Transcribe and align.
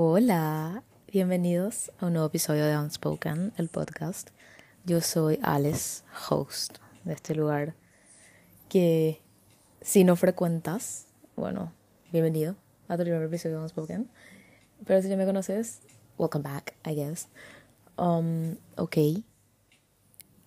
Hola, 0.00 0.84
bienvenidos 1.10 1.90
a 1.98 2.06
un 2.06 2.12
nuevo 2.12 2.28
episodio 2.28 2.64
de 2.64 2.78
Unspoken, 2.78 3.52
el 3.56 3.68
podcast. 3.68 4.30
Yo 4.84 5.00
soy 5.00 5.40
Alice, 5.42 6.04
host 6.30 6.78
de 7.02 7.14
este 7.14 7.34
lugar 7.34 7.74
que 8.68 9.20
si 9.80 10.04
no 10.04 10.14
frecuentas, 10.14 11.08
bueno, 11.34 11.72
bienvenido 12.12 12.54
a 12.86 12.96
tu 12.96 13.02
primer 13.02 13.24
episodio 13.24 13.56
de 13.56 13.62
Unspoken. 13.64 14.08
Pero 14.86 15.02
si 15.02 15.08
ya 15.08 15.16
me 15.16 15.26
conoces, 15.26 15.80
welcome 16.16 16.48
back, 16.48 16.76
I 16.86 16.94
guess. 16.94 17.26
Um, 17.96 18.54
ok. 18.76 18.98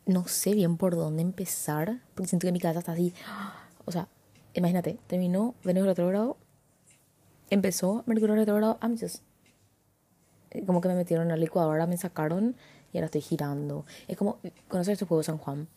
No 0.06 0.30
sé 0.30 0.54
bien 0.54 0.78
por 0.78 0.96
dónde 0.96 1.24
empezar, 1.24 2.00
porque 2.16 2.30
siento 2.30 2.48
que 2.48 2.54
mi 2.54 2.62
casa 2.62 2.80
está 2.80 2.94
así. 2.94 3.14
O 3.84 3.92
sea, 3.92 4.08
imagínate, 4.54 4.98
terminó 5.08 5.56
Venus 5.66 5.86
retrógrado, 5.86 6.38
empezó 7.50 8.04
Mercurio 8.06 8.36
retrógrado, 8.36 8.80
I'm 8.82 8.98
just 8.98 9.24
como 10.66 10.82
que 10.82 10.88
me 10.90 10.96
metieron 10.96 11.26
en 11.26 11.30
la 11.30 11.38
licuadora, 11.38 11.88
me 11.88 11.98
sacaron 11.98 12.56
y 12.94 12.98
ahora 12.98 13.06
estoy 13.06 13.22
girando. 13.22 13.86
Es 14.08 14.18
como, 14.18 14.38
¿conoces 14.68 14.94
este 14.94 15.06
juego 15.06 15.24
San 15.24 15.38
Juan? 15.38 15.68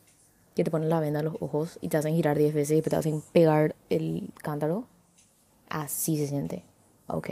Que 0.54 0.64
te 0.64 0.70
ponen 0.70 0.88
la 0.88 1.00
venda 1.00 1.20
en 1.20 1.26
los 1.26 1.36
ojos 1.40 1.78
y 1.80 1.88
te 1.88 1.96
hacen 1.96 2.14
girar 2.14 2.38
10 2.38 2.54
veces 2.54 2.78
y 2.78 2.82
te 2.82 2.94
hacen 2.94 3.22
pegar 3.32 3.74
el 3.90 4.32
cántaro. 4.42 4.86
Así 5.68 6.16
se 6.16 6.26
siente. 6.26 6.64
Ok. 7.06 7.30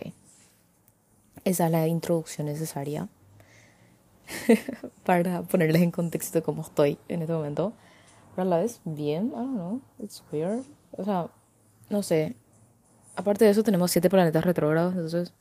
Esa 1.45 1.66
es 1.66 1.73
la 1.73 1.86
introducción 1.86 2.47
necesaria 2.47 3.09
para 5.05 5.42
ponerles 5.42 5.83
en 5.83 5.91
contexto 5.91 6.42
cómo 6.42 6.62
estoy 6.62 6.98
en 7.09 7.22
este 7.22 7.33
momento. 7.33 7.72
Pero 8.34 8.47
a 8.47 8.50
la 8.50 8.59
vez, 8.59 8.80
bien, 8.84 9.28
I 9.28 9.30
don't 9.30 9.55
know, 9.55 9.80
it's 9.98 10.22
weird. 10.33 10.64
O 10.92 11.05
sea, 11.05 11.28
no 11.91 12.02
sé. 12.02 12.36
Aparte 13.16 13.45
de 13.45 13.50
eso, 13.50 13.62
tenemos 13.62 13.91
siete 13.91 14.09
planetas 14.09 14.45
retrógrados, 14.45 14.95
entonces 14.95 15.34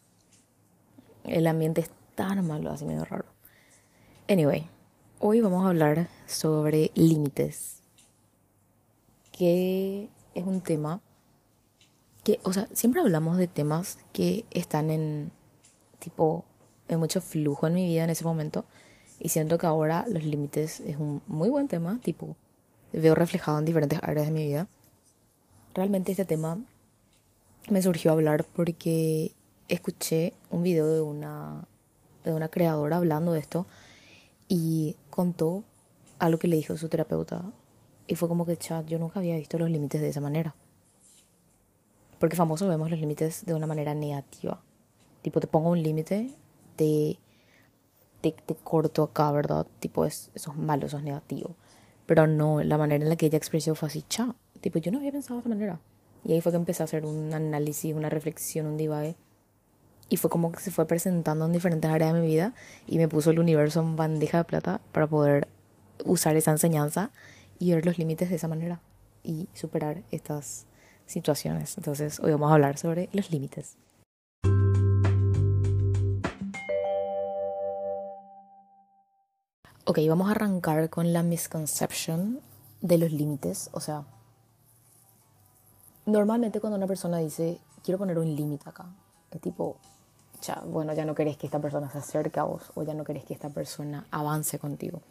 el 1.26 1.48
ambiente 1.48 1.82
es 1.82 1.90
tan 2.16 2.46
malo, 2.46 2.72
así 2.72 2.86
medio 2.86 3.06
raro. 3.06 3.26
Anyway, 4.28 4.70
hoy 5.20 5.42
vamos 5.42 5.66
a 5.66 5.70
hablar 5.70 6.08
sobre 6.26 6.92
límites. 6.96 7.82
Que 9.32 10.10
es 10.36 10.46
un 10.46 10.62
tema 10.62 11.02
que, 12.24 12.40
o 12.44 12.54
sea, 12.54 12.68
siempre 12.74 13.02
hablamos 13.02 13.38
de 13.38 13.48
temas 13.48 13.98
que 14.14 14.46
están 14.52 14.90
en, 14.90 15.32
tipo, 16.00 16.46
en 16.88 17.00
mucho 17.00 17.22
flujo 17.22 17.68
en 17.68 17.74
mi 17.74 17.86
vida 17.88 18.04
en 18.04 18.10
ese 18.10 18.24
momento. 18.24 18.66
Y 19.20 19.30
siento 19.30 19.58
que 19.58 19.68
ahora 19.68 20.06
los 20.08 20.24
límites 20.24 20.80
es 20.82 20.98
un 20.98 21.22
muy 21.28 21.50
buen 21.50 21.68
tema, 21.68 22.00
tipo, 22.04 22.36
veo 22.92 23.16
reflejado 23.16 23.60
en 23.60 23.66
diferentes 23.66 24.00
áreas 24.02 24.28
de 24.28 24.32
mi 24.32 24.46
vida. 24.46 24.68
Realmente 25.74 26.12
este 26.12 26.26
tema 26.26 26.60
me 27.70 27.82
surgió 27.82 28.12
a 28.12 28.14
hablar 28.16 28.46
porque 28.46 29.34
escuché 29.72 30.34
un 30.50 30.64
video 30.64 30.88
de 30.88 31.02
una, 31.02 31.66
de 32.24 32.34
una 32.34 32.50
creadora 32.50 32.98
hablando 32.98 33.32
de 33.32 33.40
esto 33.40 33.66
y 34.48 34.98
contó 35.10 35.64
algo 36.20 36.38
que 36.38 36.48
le 36.48 36.58
dijo 36.58 36.78
su 36.78 36.90
terapeuta. 36.90 37.52
Y 38.06 38.16
fue 38.16 38.28
como 38.28 38.46
que, 38.46 38.58
chat, 38.58 38.86
yo 38.88 39.00
nunca 39.00 39.20
había 39.20 39.38
visto 39.38 39.58
los 39.58 39.70
límites 39.70 40.02
de 40.02 40.10
esa 40.10 40.20
manera. 40.20 40.54
Porque 42.20 42.36
famoso 42.36 42.68
vemos 42.68 42.90
los 42.90 43.00
límites 43.00 43.46
de 43.46 43.54
una 43.54 43.66
manera 43.66 43.96
negativa. 43.96 44.62
Tipo, 45.22 45.40
te 45.40 45.48
pongo 45.48 45.70
un 45.70 45.82
límite, 45.82 46.36
te, 46.76 47.18
te, 48.20 48.32
te, 48.34 48.56
corto 48.56 49.04
acá, 49.04 49.32
¿verdad? 49.32 49.66
Tipo, 49.80 50.04
es, 50.06 50.32
eso 50.36 50.52
es 50.52 50.58
malo, 50.58 50.88
eso 50.88 50.98
es 50.98 51.04
negativo. 51.04 51.56
Pero 52.06 52.28
no, 52.28 52.62
la 52.62 52.78
manera 52.78 53.04
en 53.04 53.10
la 53.10 53.16
que 53.16 53.28
ella 53.28 53.38
expresó 53.38 53.74
fue 53.74 53.88
así, 53.88 54.02
chat. 54.10 54.36
Tipo, 54.60 54.80
yo 54.80 54.92
no 54.92 54.98
había 54.98 55.14
pensado 55.14 55.36
de 55.36 55.42
esa 55.42 55.50
manera. 55.50 55.80
Y 56.26 56.34
ahí 56.34 56.42
fue 56.42 56.52
que 56.52 56.58
empecé 56.58 56.84
a 56.84 56.86
hacer 56.86 57.06
un 57.06 57.34
análisis, 57.34 57.96
una 57.96 58.10
reflexión, 58.10 58.66
un 58.66 58.78
divague 58.78 59.16
y 60.12 60.18
fue 60.18 60.30
como 60.30 60.52
que 60.52 60.60
se 60.60 60.72
fue 60.72 60.86
presentando 60.86 61.46
en 61.46 61.54
diferentes 61.54 61.90
áreas 61.90 62.14
de 62.14 62.20
mi 62.20 62.28
vida 62.28 62.54
y 62.86 62.98
me 62.98 63.08
puso 63.08 63.32
el 63.32 63.40
universo 63.40 63.80
en 63.80 63.96
bandeja 63.96 64.40
de 64.40 64.44
plata 64.44 64.82
para 64.92 65.08
poder 65.08 65.48
usar 66.04 66.36
esa 66.36 66.52
enseñanza 66.52 67.12
y 67.60 67.74
ver 67.74 67.86
los 67.86 67.98
límites 67.98 68.30
de 68.30 68.36
esa 68.36 68.50
manera 68.50 68.82
y 69.24 69.48
superar 69.54 70.04
estas 70.12 70.66
situaciones. 71.06 71.78
Entonces 71.78 72.20
hoy 72.20 72.32
vamos 72.32 72.52
a 72.52 72.56
hablar 72.56 72.78
sobre 72.78 73.08
los 73.14 73.32
límites. 73.32 73.78
Ok, 79.86 80.00
vamos 80.10 80.28
a 80.28 80.32
arrancar 80.32 80.90
con 80.90 81.14
la 81.14 81.24
misconception 81.24 82.42
de 82.82 82.98
los 82.98 83.14
límites. 83.14 83.70
O 83.72 83.80
sea, 83.80 84.04
normalmente 86.06 86.60
cuando 86.60 86.76
una 86.76 86.88
persona 86.88 87.20
dice, 87.20 87.62
quiero 87.82 87.98
poner 87.98 88.20
un 88.20 88.36
límite 88.36 88.68
acá, 88.68 88.88
es 89.32 89.40
tipo, 89.40 89.78
bueno, 90.66 90.94
ya 90.94 91.06
no 91.06 91.16
querés 91.16 91.38
que 91.38 91.46
esta 91.46 91.60
persona 91.60 91.90
se 91.92 92.00
acerque 92.00 92.40
a 92.40 92.44
vos 92.44 92.72
o 92.76 92.84
ya 92.84 92.94
no 92.94 93.04
querés 93.04 93.26
que 93.26 93.34
esta 93.34 93.50
persona 93.50 94.08
avance 94.12 94.60
contigo. 94.60 95.02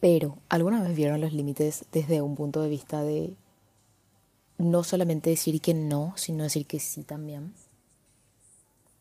Pero, 0.00 0.38
¿alguna 0.48 0.82
vez 0.82 0.94
vieron 0.94 1.20
los 1.20 1.32
límites 1.32 1.86
desde 1.90 2.20
un 2.20 2.34
punto 2.34 2.60
de 2.60 2.68
vista 2.68 3.02
de 3.02 3.36
no 4.58 4.84
solamente 4.84 5.30
decir 5.30 5.60
que 5.60 5.72
no, 5.72 6.12
sino 6.16 6.44
decir 6.44 6.66
que 6.66 6.78
sí 6.78 7.04
también? 7.04 7.54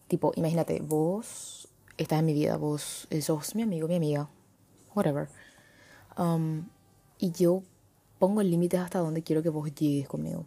Tipo, 0.08 0.32
imagínate, 0.36 0.80
vos 0.82 1.68
estás 1.98 2.20
en 2.20 2.26
mi 2.26 2.34
vida, 2.34 2.56
vos 2.56 3.08
sos 3.22 3.56
mi 3.56 3.64
amigo, 3.64 3.88
mi 3.88 3.96
amiga, 3.96 4.30
whatever. 4.96 5.28
Um, 6.18 6.70
y 7.20 7.32
yo 7.32 7.64
pongo 8.20 8.42
límites 8.42 8.80
hasta 8.80 9.00
donde 9.00 9.24
quiero 9.24 9.44
que 9.44 9.50
vos 9.50 9.74
llegues 9.76 10.08
conmigo 10.08 10.46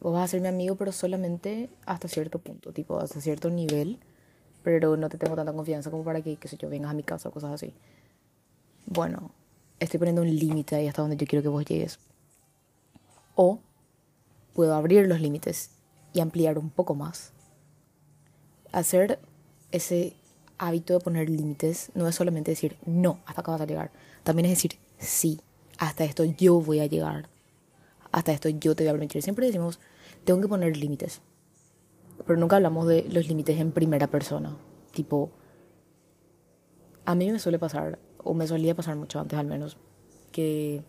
vos 0.00 0.12
vas 0.12 0.24
a 0.24 0.28
ser 0.28 0.40
mi 0.40 0.48
amigo, 0.48 0.76
pero 0.76 0.92
solamente 0.92 1.70
hasta 1.84 2.08
cierto 2.08 2.38
punto, 2.38 2.72
tipo 2.72 2.98
hasta 2.98 3.20
cierto 3.20 3.50
nivel, 3.50 3.98
pero 4.62 4.96
no 4.96 5.08
te 5.08 5.18
tengo 5.18 5.36
tanta 5.36 5.52
confianza 5.52 5.90
como 5.90 6.04
para 6.04 6.22
que, 6.22 6.36
qué 6.36 6.48
sé 6.48 6.56
yo, 6.56 6.68
vengas 6.68 6.90
a 6.90 6.94
mi 6.94 7.02
casa 7.02 7.28
o 7.28 7.32
cosas 7.32 7.52
así. 7.52 7.72
Bueno, 8.86 9.30
estoy 9.80 9.98
poniendo 9.98 10.22
un 10.22 10.34
límite 10.34 10.76
ahí 10.76 10.88
hasta 10.88 11.02
donde 11.02 11.16
yo 11.16 11.26
quiero 11.26 11.42
que 11.42 11.48
vos 11.48 11.64
llegues. 11.64 11.98
O 13.34 13.60
puedo 14.54 14.74
abrir 14.74 15.06
los 15.06 15.20
límites 15.20 15.70
y 16.12 16.20
ampliar 16.20 16.58
un 16.58 16.70
poco 16.70 16.94
más. 16.94 17.32
Hacer 18.72 19.18
ese 19.70 20.16
hábito 20.58 20.94
de 20.94 21.00
poner 21.00 21.28
límites 21.28 21.90
no 21.94 22.08
es 22.08 22.14
solamente 22.14 22.50
decir 22.50 22.76
no, 22.86 23.20
hasta 23.26 23.42
acá 23.42 23.52
vas 23.52 23.60
a 23.60 23.66
llegar. 23.66 23.90
También 24.24 24.46
es 24.46 24.52
decir 24.52 24.78
sí, 24.98 25.40
hasta 25.78 26.04
esto 26.04 26.24
yo 26.24 26.60
voy 26.60 26.80
a 26.80 26.86
llegar 26.86 27.28
hasta 28.16 28.32
esto 28.32 28.48
yo 28.48 28.74
te 28.74 28.82
voy 28.82 28.88
a 28.88 28.92
permitir. 28.92 29.22
Siempre 29.22 29.44
decimos, 29.44 29.78
tengo 30.24 30.40
que 30.40 30.48
poner 30.48 30.74
límites. 30.74 31.20
Pero 32.26 32.38
nunca 32.38 32.56
hablamos 32.56 32.88
de 32.88 33.02
los 33.10 33.28
límites 33.28 33.60
en 33.60 33.72
primera 33.72 34.06
persona. 34.06 34.56
Tipo, 34.92 35.30
a 37.04 37.14
mí 37.14 37.30
me 37.30 37.38
suele 37.38 37.58
pasar, 37.58 37.98
o 38.24 38.32
me 38.32 38.46
solía 38.46 38.74
pasar 38.74 38.96
mucho 38.96 39.20
antes 39.20 39.38
al 39.38 39.44
menos, 39.44 39.76
que 40.32 40.82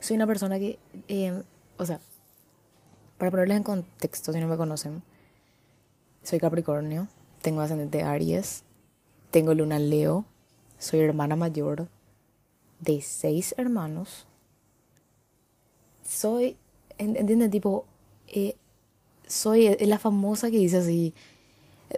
soy 0.00 0.16
una 0.16 0.26
persona 0.26 0.58
que, 0.58 0.80
eh, 1.06 1.40
o 1.78 1.86
sea, 1.86 2.00
para 3.16 3.30
ponerles 3.30 3.58
en 3.58 3.62
contexto, 3.62 4.32
si 4.32 4.40
no 4.40 4.48
me 4.48 4.56
conocen, 4.56 5.04
soy 6.24 6.40
Capricornio, 6.40 7.06
tengo 7.42 7.60
ascendente 7.60 8.02
Aries, 8.02 8.64
tengo 9.30 9.54
luna 9.54 9.78
Leo, 9.78 10.24
soy 10.78 10.98
hermana 10.98 11.36
mayor 11.36 11.86
de 12.80 13.02
seis 13.02 13.54
hermanos 13.56 14.26
soy, 16.10 16.56
¿entiendes? 16.98 17.50
Tipo, 17.50 17.86
eh, 18.26 18.56
soy 19.26 19.76
la 19.80 19.98
famosa 19.98 20.50
que 20.50 20.58
dice 20.58 20.78
así, 20.78 21.14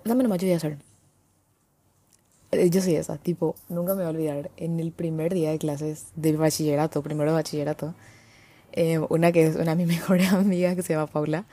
dame 0.05 0.23
nomás, 0.23 0.39
yo 0.39 0.47
voy 0.47 0.55
hacer. 0.55 0.79
Eh, 2.51 2.69
yo 2.69 2.83
soy 2.83 2.97
esa, 2.97 3.17
tipo, 3.17 3.55
nunca 3.71 3.95
me 3.95 4.03
voy 4.03 4.07
a 4.07 4.11
olvidar, 4.11 4.51
en 4.59 4.81
el 4.81 4.93
primer 4.93 5.33
día 5.33 5.51
de 5.51 5.59
clases 5.59 6.09
de 6.15 6.37
bachillerato, 6.37 7.03
primero 7.03 7.31
de 7.31 7.37
bachillerato, 7.37 7.95
eh, 8.73 8.99
una 9.09 9.33
que 9.33 9.47
es 9.47 9.57
una 9.57 9.75
de 9.75 9.87
mis 9.87 9.87
mejores 9.97 10.31
amigas 10.33 10.77
que 10.77 10.83
se 10.83 10.93
llama 10.93 11.07
Paula, 11.07 11.47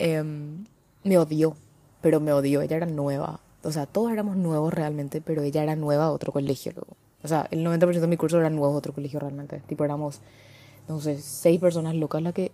em, 0.00 0.64
me 1.04 1.18
odió, 1.18 1.56
pero 2.00 2.18
me 2.18 2.32
odió, 2.32 2.60
ella 2.62 2.76
era 2.76 2.86
nueva, 2.86 3.38
o 3.62 3.70
sea, 3.70 3.86
todos 3.86 4.10
éramos 4.10 4.36
nuevos 4.36 4.74
realmente, 4.74 5.20
pero 5.20 5.42
ella 5.42 5.62
era 5.62 5.76
nueva 5.76 6.06
a 6.06 6.10
otro 6.10 6.32
colegio. 6.32 6.72
O 7.22 7.28
sea, 7.28 7.46
el 7.52 7.64
90% 7.64 8.00
de 8.00 8.06
mi 8.08 8.16
curso 8.16 8.38
era 8.40 8.50
nuevo 8.50 8.74
a 8.74 8.78
otro 8.78 8.92
colegio 8.92 9.20
realmente, 9.20 9.60
tipo, 9.68 9.84
éramos 9.84 10.20
sé, 11.00 11.20
seis 11.20 11.60
personas 11.60 11.94
locas 11.94 12.22
las 12.22 12.34
que 12.34 12.52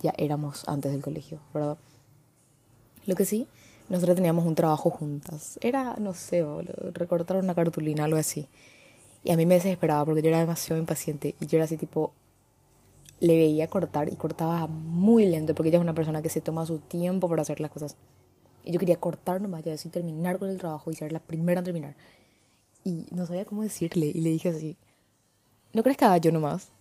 ya 0.00 0.12
éramos 0.16 0.66
antes 0.68 0.92
del 0.92 1.02
colegio, 1.02 1.40
¿verdad? 1.52 1.78
Lo 3.06 3.14
que 3.14 3.24
sí, 3.24 3.46
nosotros 3.88 4.16
teníamos 4.16 4.46
un 4.46 4.54
trabajo 4.54 4.90
juntas. 4.90 5.58
Era, 5.62 5.96
no 5.98 6.14
sé, 6.14 6.44
recortar 6.92 7.36
una 7.36 7.54
cartulina, 7.54 8.04
algo 8.04 8.18
así. 8.18 8.48
Y 9.22 9.30
a 9.30 9.36
mí 9.36 9.46
me 9.46 9.54
desesperaba 9.54 10.04
porque 10.04 10.22
yo 10.22 10.28
era 10.28 10.40
demasiado 10.40 10.80
impaciente 10.80 11.34
y 11.40 11.46
yo 11.46 11.58
era 11.58 11.64
así 11.64 11.76
tipo, 11.76 12.12
le 13.20 13.36
veía 13.36 13.68
cortar 13.68 14.12
y 14.12 14.16
cortaba 14.16 14.66
muy 14.66 15.26
lento 15.26 15.54
porque 15.54 15.68
ella 15.68 15.78
es 15.78 15.82
una 15.82 15.94
persona 15.94 16.22
que 16.22 16.28
se 16.28 16.40
toma 16.40 16.66
su 16.66 16.78
tiempo 16.78 17.28
para 17.28 17.42
hacer 17.42 17.60
las 17.60 17.70
cosas. 17.70 17.96
Y 18.64 18.72
yo 18.72 18.80
quería 18.80 18.96
cortar 18.96 19.40
nomás, 19.40 19.64
ya 19.64 19.74
así 19.74 19.88
terminar 19.88 20.38
con 20.38 20.48
el 20.50 20.58
trabajo 20.58 20.90
y 20.90 20.94
ser 20.94 21.12
la 21.12 21.20
primera 21.20 21.60
en 21.60 21.64
terminar. 21.64 21.96
Y 22.84 23.06
no 23.10 23.26
sabía 23.26 23.44
cómo 23.44 23.62
decirle 23.62 24.06
y 24.06 24.20
le 24.20 24.30
dije 24.30 24.48
así, 24.48 24.76
¿no 25.72 25.82
crees 25.82 25.96
que 25.96 26.04
haga 26.04 26.18
yo 26.18 26.32
nomás? 26.32 26.72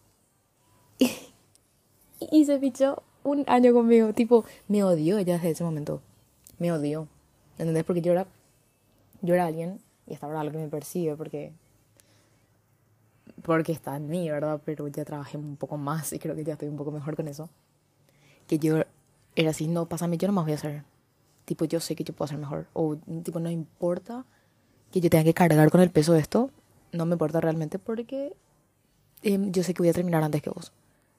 Y 2.32 2.46
se 2.46 2.60
fichó 2.60 3.04
un 3.24 3.44
año 3.48 3.74
conmigo. 3.74 4.14
Tipo, 4.14 4.46
me 4.68 4.84
odió 4.84 5.18
ella 5.18 5.34
desde 5.36 5.52
ese 5.52 5.64
momento. 5.64 6.02
Me 6.60 6.72
odió. 6.72 7.08
¿Entendés? 7.58 7.84
Porque 7.84 8.02
yo 8.02 8.12
era, 8.12 8.28
yo 9.22 9.34
era 9.34 9.46
alguien, 9.46 9.80
y 10.08 10.14
hasta 10.14 10.26
ahora 10.26 10.44
lo 10.44 10.52
que 10.52 10.58
me 10.58 10.68
percibe, 10.68 11.16
porque, 11.16 11.52
porque 13.44 13.72
está 13.72 13.96
en 13.96 14.08
mí, 14.10 14.30
¿verdad? 14.30 14.62
Pero 14.64 14.88
ya 14.88 15.06
trabajé 15.06 15.38
un 15.38 15.56
poco 15.56 15.78
más 15.78 16.14
y 16.14 16.20
creo 16.20 16.36
que 16.36 16.44
ya 16.44 16.54
estoy 16.54 16.68
un 16.68 16.78
poco 16.78 16.92
mejor 16.92 17.16
con 17.16 17.28
eso. 17.28 17.50
Que 18.48 18.60
yo 18.60 18.84
era 19.36 19.50
así, 19.50 19.68
no, 19.68 19.88
pásame, 19.88 20.18
yo 20.18 20.28
no 20.28 20.34
más 20.34 20.46
voy 20.46 20.54
a 20.54 20.56
hacer. 20.56 20.84
Tipo, 21.46 21.66
yo 21.66 21.80
sé 21.80 21.96
que 21.96 22.04
yo 22.04 22.14
puedo 22.14 22.26
hacer 22.26 22.38
mejor. 22.38 22.68
O, 22.74 22.98
tipo, 23.24 23.40
no 23.40 23.50
importa 23.50 24.26
que 24.92 25.02
yo 25.02 25.10
tenga 25.10 25.24
que 25.24 25.34
cargar 25.34 25.70
con 25.72 25.82
el 25.82 25.92
peso 25.92 26.14
de 26.14 26.20
esto, 26.20 26.52
no 26.92 27.06
me 27.06 27.14
importa 27.14 27.42
realmente 27.42 27.80
porque 27.80 28.34
em, 29.24 29.52
yo 29.52 29.64
sé 29.64 29.74
que 29.74 29.82
voy 29.82 29.90
a 29.90 29.94
terminar 29.94 30.24
antes 30.24 30.42
que 30.42 30.50
vos. 30.50 30.72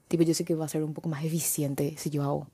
Tipo, 0.08 0.22
yo 0.22 0.34
sé 0.34 0.44
que 0.44 0.54
va 0.54 0.64
a 0.64 0.68
ser 0.68 0.84
un 0.84 0.94
poco 0.94 1.08
más 1.08 1.24
eficiente 1.24 1.94
si 1.96 2.10
yo 2.10 2.22
hago. 2.22 2.46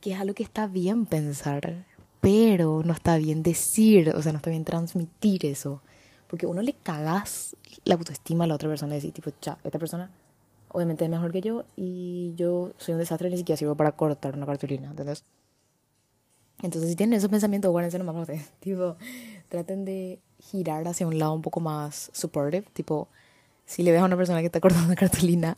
Que 0.00 0.12
es 0.12 0.20
algo 0.20 0.34
que 0.34 0.42
está 0.42 0.66
bien 0.66 1.06
pensar, 1.06 1.84
pero 2.20 2.82
no 2.84 2.92
está 2.92 3.16
bien 3.18 3.42
decir, 3.42 4.10
o 4.10 4.22
sea, 4.22 4.32
no 4.32 4.38
está 4.38 4.50
bien 4.50 4.64
transmitir 4.64 5.46
eso. 5.46 5.80
Porque 6.28 6.46
uno 6.46 6.62
le 6.62 6.72
cagas 6.74 7.56
la 7.84 7.94
autoestima 7.94 8.44
a 8.44 8.46
la 8.48 8.56
otra 8.56 8.68
persona 8.68 8.94
y 8.94 8.96
decir, 8.96 9.12
tipo, 9.12 9.30
cha, 9.40 9.58
esta 9.62 9.78
persona 9.78 10.10
obviamente 10.68 11.04
es 11.04 11.10
mejor 11.10 11.32
que 11.32 11.40
yo 11.40 11.64
y 11.76 12.34
yo 12.36 12.72
soy 12.78 12.94
un 12.94 12.98
desastre, 12.98 13.30
ni 13.30 13.38
siquiera 13.38 13.56
sirvo 13.56 13.76
para 13.76 13.92
cortar 13.92 14.36
una 14.36 14.44
cartulina, 14.44 14.90
¿entendés? 14.90 15.24
Entonces, 16.62 16.90
si 16.90 16.96
tienen 16.96 17.18
esos 17.18 17.30
pensamientos, 17.30 17.70
guárdense 17.70 17.98
nomás 17.98 18.16
ustedes. 18.16 18.50
Tipo, 18.60 18.96
traten 19.48 19.84
de 19.84 20.20
girar 20.38 20.86
hacia 20.88 21.06
un 21.06 21.18
lado 21.18 21.32
un 21.34 21.42
poco 21.42 21.60
más 21.60 22.10
supportive. 22.12 22.66
Tipo, 22.72 23.08
si 23.66 23.82
le 23.82 23.92
ves 23.92 24.00
a 24.00 24.04
una 24.04 24.16
persona 24.16 24.40
que 24.40 24.46
está 24.46 24.60
cortando 24.60 24.86
una 24.86 24.96
cartulina 24.96 25.56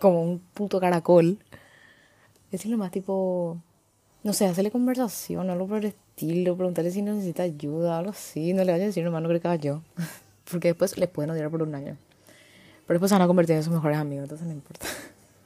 como 0.00 0.22
un 0.22 0.38
puto 0.38 0.80
caracol, 0.80 1.38
decirle 2.50 2.76
más 2.76 2.90
tipo, 2.90 3.58
no 4.22 4.32
sé, 4.32 4.46
hacerle 4.46 4.70
conversación, 4.70 5.50
algo 5.50 5.66
por 5.66 5.78
el 5.78 5.86
estilo, 5.86 6.56
preguntarle 6.56 6.90
si 6.90 7.02
necesita 7.02 7.42
ayuda, 7.42 7.98
algo 7.98 8.10
así. 8.10 8.52
No 8.52 8.64
le 8.64 8.72
vayas 8.72 8.84
a 8.84 8.86
decir, 8.88 9.04
nomás 9.04 9.22
no 9.22 9.28
creo 9.28 9.40
que 9.40 9.58
yo. 9.58 9.82
Porque 10.50 10.68
después 10.68 10.96
les 10.98 11.08
pueden 11.08 11.30
odiar 11.30 11.50
por 11.50 11.62
un 11.62 11.74
año. 11.74 11.96
Pero 12.86 12.96
después 12.96 13.10
se 13.10 13.14
van 13.14 13.22
a 13.22 13.26
convertir 13.26 13.56
en 13.56 13.62
sus 13.62 13.72
mejores 13.72 13.98
amigos, 13.98 14.24
entonces 14.24 14.46
no 14.46 14.52
importa. 14.52 14.86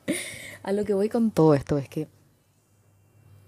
a 0.62 0.72
lo 0.72 0.84
que 0.84 0.94
voy 0.94 1.08
con 1.08 1.30
todo 1.30 1.54
esto 1.54 1.76
es 1.76 1.88
que 1.88 2.06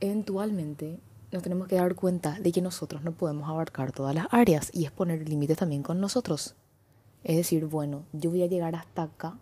eventualmente 0.01 0.99
nos 1.31 1.43
tenemos 1.43 1.69
que 1.69 1.77
dar 1.77 1.95
cuenta 1.95 2.39
de 2.41 2.53
que 2.53 2.61
nosotros 2.61 3.03
no 3.03 3.13
podemos 3.13 3.49
abarcar 3.49 3.93
todas 3.93 4.15
las 4.15 4.27
áreas 4.31 4.71
y 4.73 4.85
es 4.85 4.91
poner 4.91 5.29
límites 5.29 5.59
también 5.59 5.83
con 5.83 6.01
nosotros. 6.01 6.55
Es 7.23 7.37
decir, 7.37 7.67
bueno, 7.67 8.05
yo 8.13 8.31
voy 8.31 8.43
a 8.43 8.47
llegar 8.47 8.75
hasta 8.75 9.05
acá 9.05 9.39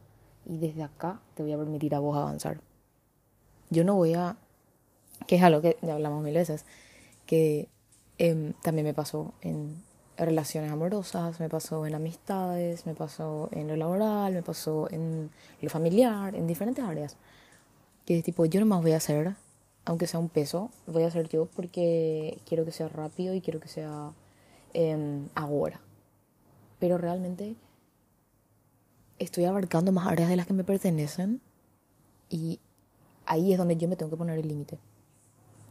y 0.46 0.58
desde 0.58 0.82
acá 0.82 1.20
te 1.34 1.42
voy 1.42 1.52
a 1.52 1.58
permitir 1.58 1.94
a 1.94 1.98
vos 1.98 2.16
avanzar. 2.16 2.60
Yo 3.70 3.84
no 3.84 3.94
voy 3.94 4.14
a, 4.14 4.36
que 5.26 5.36
es 5.36 5.42
algo 5.42 5.60
que 5.60 5.76
ya 5.82 5.94
hablamos 5.94 6.22
mil 6.22 6.34
veces, 6.34 6.64
que 7.26 7.68
em, 8.18 8.52
también 8.62 8.86
me 8.86 8.94
pasó 8.94 9.34
en 9.40 9.82
relaciones 10.16 10.70
amorosas, 10.70 11.40
me 11.40 11.48
pasó 11.48 11.86
en 11.86 11.94
amistades, 11.94 12.86
me 12.86 12.94
pasó 12.94 13.48
en 13.52 13.68
lo 13.68 13.76
laboral, 13.76 14.34
me 14.34 14.42
pasó 14.42 14.88
en 14.90 15.30
lo 15.60 15.70
familiar, 15.70 16.34
en 16.34 16.46
diferentes 16.46 16.84
áreas. 16.84 17.16
Que 18.04 18.18
es 18.18 18.24
tipo, 18.24 18.44
yo 18.46 18.60
no 18.60 18.66
más 18.66 18.82
voy 18.82 18.92
a 18.92 18.96
hacer 18.98 19.36
aunque 19.84 20.06
sea 20.06 20.20
un 20.20 20.28
peso, 20.28 20.70
voy 20.86 21.02
a 21.02 21.08
hacer 21.08 21.28
yo 21.28 21.46
porque 21.46 22.38
quiero 22.46 22.64
que 22.64 22.72
sea 22.72 22.88
rápido 22.88 23.34
y 23.34 23.40
quiero 23.40 23.60
que 23.60 23.68
sea 23.68 24.12
em, 24.74 25.28
ahora. 25.34 25.80
Pero 26.78 26.98
realmente 26.98 27.56
estoy 29.22 29.44
abarcando 29.44 29.92
más 29.92 30.06
áreas 30.06 30.28
de 30.28 30.36
las 30.36 30.46
que 30.46 30.52
me 30.52 30.64
pertenecen 30.64 31.40
y 32.28 32.60
ahí 33.26 33.52
es 33.52 33.58
donde 33.58 33.76
yo 33.76 33.88
me 33.88 33.96
tengo 33.96 34.10
que 34.10 34.16
poner 34.16 34.38
el 34.38 34.48
límite. 34.48 34.78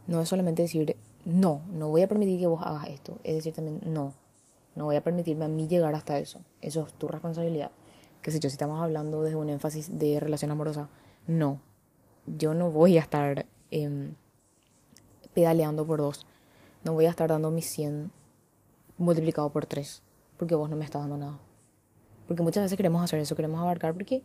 No 0.06 0.20
es 0.20 0.28
solamente 0.28 0.62
decir, 0.62 0.96
no, 1.24 1.62
no 1.70 1.88
voy 1.88 2.02
a 2.02 2.08
permitir 2.08 2.40
que 2.40 2.46
vos 2.46 2.62
hagas 2.62 2.88
esto. 2.88 3.18
Es 3.24 3.36
decir 3.36 3.54
también, 3.54 3.80
no, 3.84 4.14
no 4.74 4.84
voy 4.84 4.96
a 4.96 5.04
permitirme 5.04 5.44
a 5.44 5.48
mí 5.48 5.68
llegar 5.68 5.94
hasta 5.94 6.18
eso. 6.18 6.40
Eso 6.60 6.86
es 6.86 6.92
tu 6.94 7.08
responsabilidad. 7.08 7.70
Que 8.20 8.30
si 8.30 8.38
yo, 8.38 8.48
si 8.48 8.54
estamos 8.54 8.80
hablando 8.80 9.22
desde 9.22 9.36
un 9.36 9.48
énfasis 9.48 9.98
de 9.98 10.20
relación 10.20 10.50
amorosa, 10.50 10.88
no. 11.26 11.60
Yo 12.26 12.54
no 12.54 12.70
voy 12.70 12.98
a 12.98 13.00
estar 13.00 13.46
Em, 13.72 14.16
pedaleando 15.32 15.86
por 15.86 15.98
dos. 15.98 16.26
No 16.84 16.92
voy 16.92 17.06
a 17.06 17.10
estar 17.10 17.30
dando 17.30 17.50
mis 17.50 17.70
100 17.70 18.12
multiplicado 18.98 19.48
por 19.48 19.64
3 19.64 20.02
porque 20.36 20.54
vos 20.54 20.68
no 20.68 20.76
me 20.76 20.84
estás 20.84 21.00
dando 21.00 21.16
nada. 21.16 21.38
Porque 22.32 22.44
muchas 22.44 22.62
veces 22.62 22.78
queremos 22.78 23.04
hacer 23.04 23.18
eso, 23.18 23.36
queremos 23.36 23.60
abarcar 23.60 23.92
porque, 23.92 24.22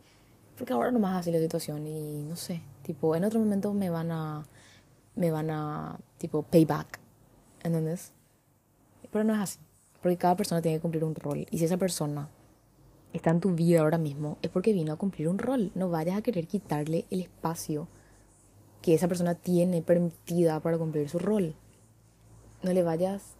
porque 0.56 0.72
ahora 0.72 0.90
nomás 0.90 1.14
así 1.14 1.30
la 1.30 1.40
situación 1.40 1.86
y 1.86 2.22
no 2.22 2.36
sé, 2.36 2.62
tipo, 2.82 3.14
en 3.14 3.22
otro 3.22 3.38
momento 3.38 3.74
me 3.74 3.90
van 3.90 4.10
a, 4.10 4.46
me 5.14 5.30
van 5.30 5.50
a, 5.50 5.98
tipo, 6.16 6.42
payback, 6.42 7.00
¿entendés? 7.62 8.14
Pero 9.12 9.24
no 9.24 9.34
es 9.34 9.40
así, 9.40 9.58
porque 10.00 10.16
cada 10.16 10.36
persona 10.36 10.62
tiene 10.62 10.78
que 10.78 10.80
cumplir 10.80 11.04
un 11.04 11.14
rol 11.14 11.46
y 11.50 11.58
si 11.58 11.66
esa 11.66 11.76
persona 11.76 12.30
está 13.12 13.28
en 13.28 13.40
tu 13.40 13.54
vida 13.54 13.80
ahora 13.80 13.98
mismo 13.98 14.38
es 14.40 14.48
porque 14.48 14.72
vino 14.72 14.94
a 14.94 14.96
cumplir 14.96 15.28
un 15.28 15.36
rol, 15.36 15.70
no 15.74 15.90
vayas 15.90 16.16
a 16.16 16.22
querer 16.22 16.46
quitarle 16.46 17.04
el 17.10 17.20
espacio 17.20 17.88
que 18.80 18.94
esa 18.94 19.06
persona 19.06 19.34
tiene 19.34 19.82
permitida 19.82 20.60
para 20.60 20.78
cumplir 20.78 21.10
su 21.10 21.18
rol. 21.18 21.54
No 22.62 22.72
le 22.72 22.82
vayas, 22.82 23.34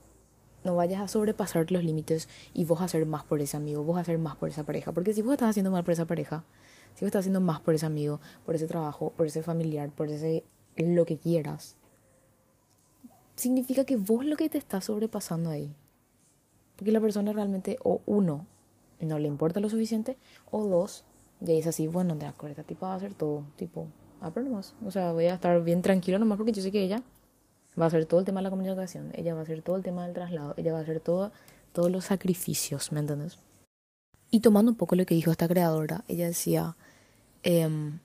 no 0.65 0.77
vayas 0.77 1.01
a 1.01 1.09
sobrepasar 1.09 1.71
los 1.71 1.85
límites 1.85 2.29
y 2.55 2.65
vos 2.65 2.81
a 2.81 2.85
hacer 2.85 3.07
más 3.07 3.25
por 3.25 3.41
ese 3.41 3.57
amigo, 3.57 3.85
vos 3.85 3.97
a 3.99 4.01
hacer 4.01 4.19
más 4.19 4.37
por 4.37 4.49
esa 4.49 4.65
pareja. 4.65 4.93
Porque 4.93 5.13
si 5.13 5.23
vos 5.23 5.33
estás 5.33 5.51
haciendo 5.51 5.71
mal 5.71 5.85
por 5.85 5.93
esa 5.93 6.07
pareja, 6.07 6.45
si 6.95 7.05
vos 7.05 7.09
estás 7.09 7.21
haciendo 7.21 7.41
más 7.41 7.61
por 7.61 7.75
ese 7.75 7.87
amigo, 7.87 8.21
por 8.45 8.55
ese 8.55 8.67
trabajo, 8.67 9.13
por 9.17 9.27
ese 9.27 9.43
familiar, 9.43 9.91
por 9.91 10.09
ese 10.09 10.45
lo 10.77 11.05
que 11.05 11.19
quieras, 11.19 11.77
significa 13.37 13.85
que 13.85 13.97
vos 13.97 14.25
lo 14.25 14.37
que 14.37 14.49
te 14.49 14.59
está 14.59 14.81
sobrepasando 14.81 15.51
ahí. 15.51 15.75
Porque 16.77 16.93
la 16.93 17.01
persona 17.01 17.33
realmente, 17.33 17.79
o 17.83 18.01
uno, 18.07 18.47
no 19.01 19.19
le 19.19 19.29
importa 19.29 19.61
lo 19.61 19.69
suficiente, 19.69 20.17
o 20.51 20.67
dos, 20.67 21.05
ya 21.41 21.55
es 21.55 21.67
así, 21.67 21.87
bueno, 21.87 22.17
de 22.17 22.27
acuerdo, 22.27 22.63
tipa 22.65 22.89
va 22.89 22.93
a 22.95 22.97
hacer 22.97 23.15
todo, 23.15 23.45
tipo, 23.57 23.87
ah, 24.21 24.31
pero 24.33 24.47
nomás. 24.47 24.75
O 24.85 24.91
sea, 24.91 25.13
voy 25.13 25.27
a 25.27 25.35
estar 25.35 25.63
bien 25.63 25.83
tranquilo 25.83 26.19
nomás 26.19 26.37
porque 26.37 26.53
yo 26.53 26.63
sé 26.63 26.71
que 26.71 26.83
ella 26.83 27.03
va 27.79 27.85
a 27.85 27.89
hacer 27.89 28.07
todo 28.07 28.21
el 28.21 28.27
tema 28.27 28.41
de 28.41 28.45
la 28.45 28.51
comunicación, 28.51 29.13
ella 29.15 29.35
va 29.35 29.41
a 29.41 29.43
hacer 29.43 29.63
todo 29.63 29.77
el 29.77 29.83
tema 29.83 30.05
del 30.05 30.15
traslado, 30.15 30.55
ella 30.57 30.73
va 30.73 30.79
a 30.79 30.83
hacer 30.83 31.01
todo, 31.01 31.33
todos 31.73 31.91
los 31.91 32.07
sacrificios, 32.07 32.93
¿me 32.93 33.01
entiendes? 33.01 33.39
Y 34.31 34.41
tomando 34.41 34.71
un 34.71 34.77
poco 34.77 34.97
lo 34.97 35.07
que 35.07 35.15
dijo 35.15 35.31
esta 35.31 35.49
creadora, 35.49 36.05
ella 36.09 36.27
decía, 36.27 36.77
em, 37.43 37.99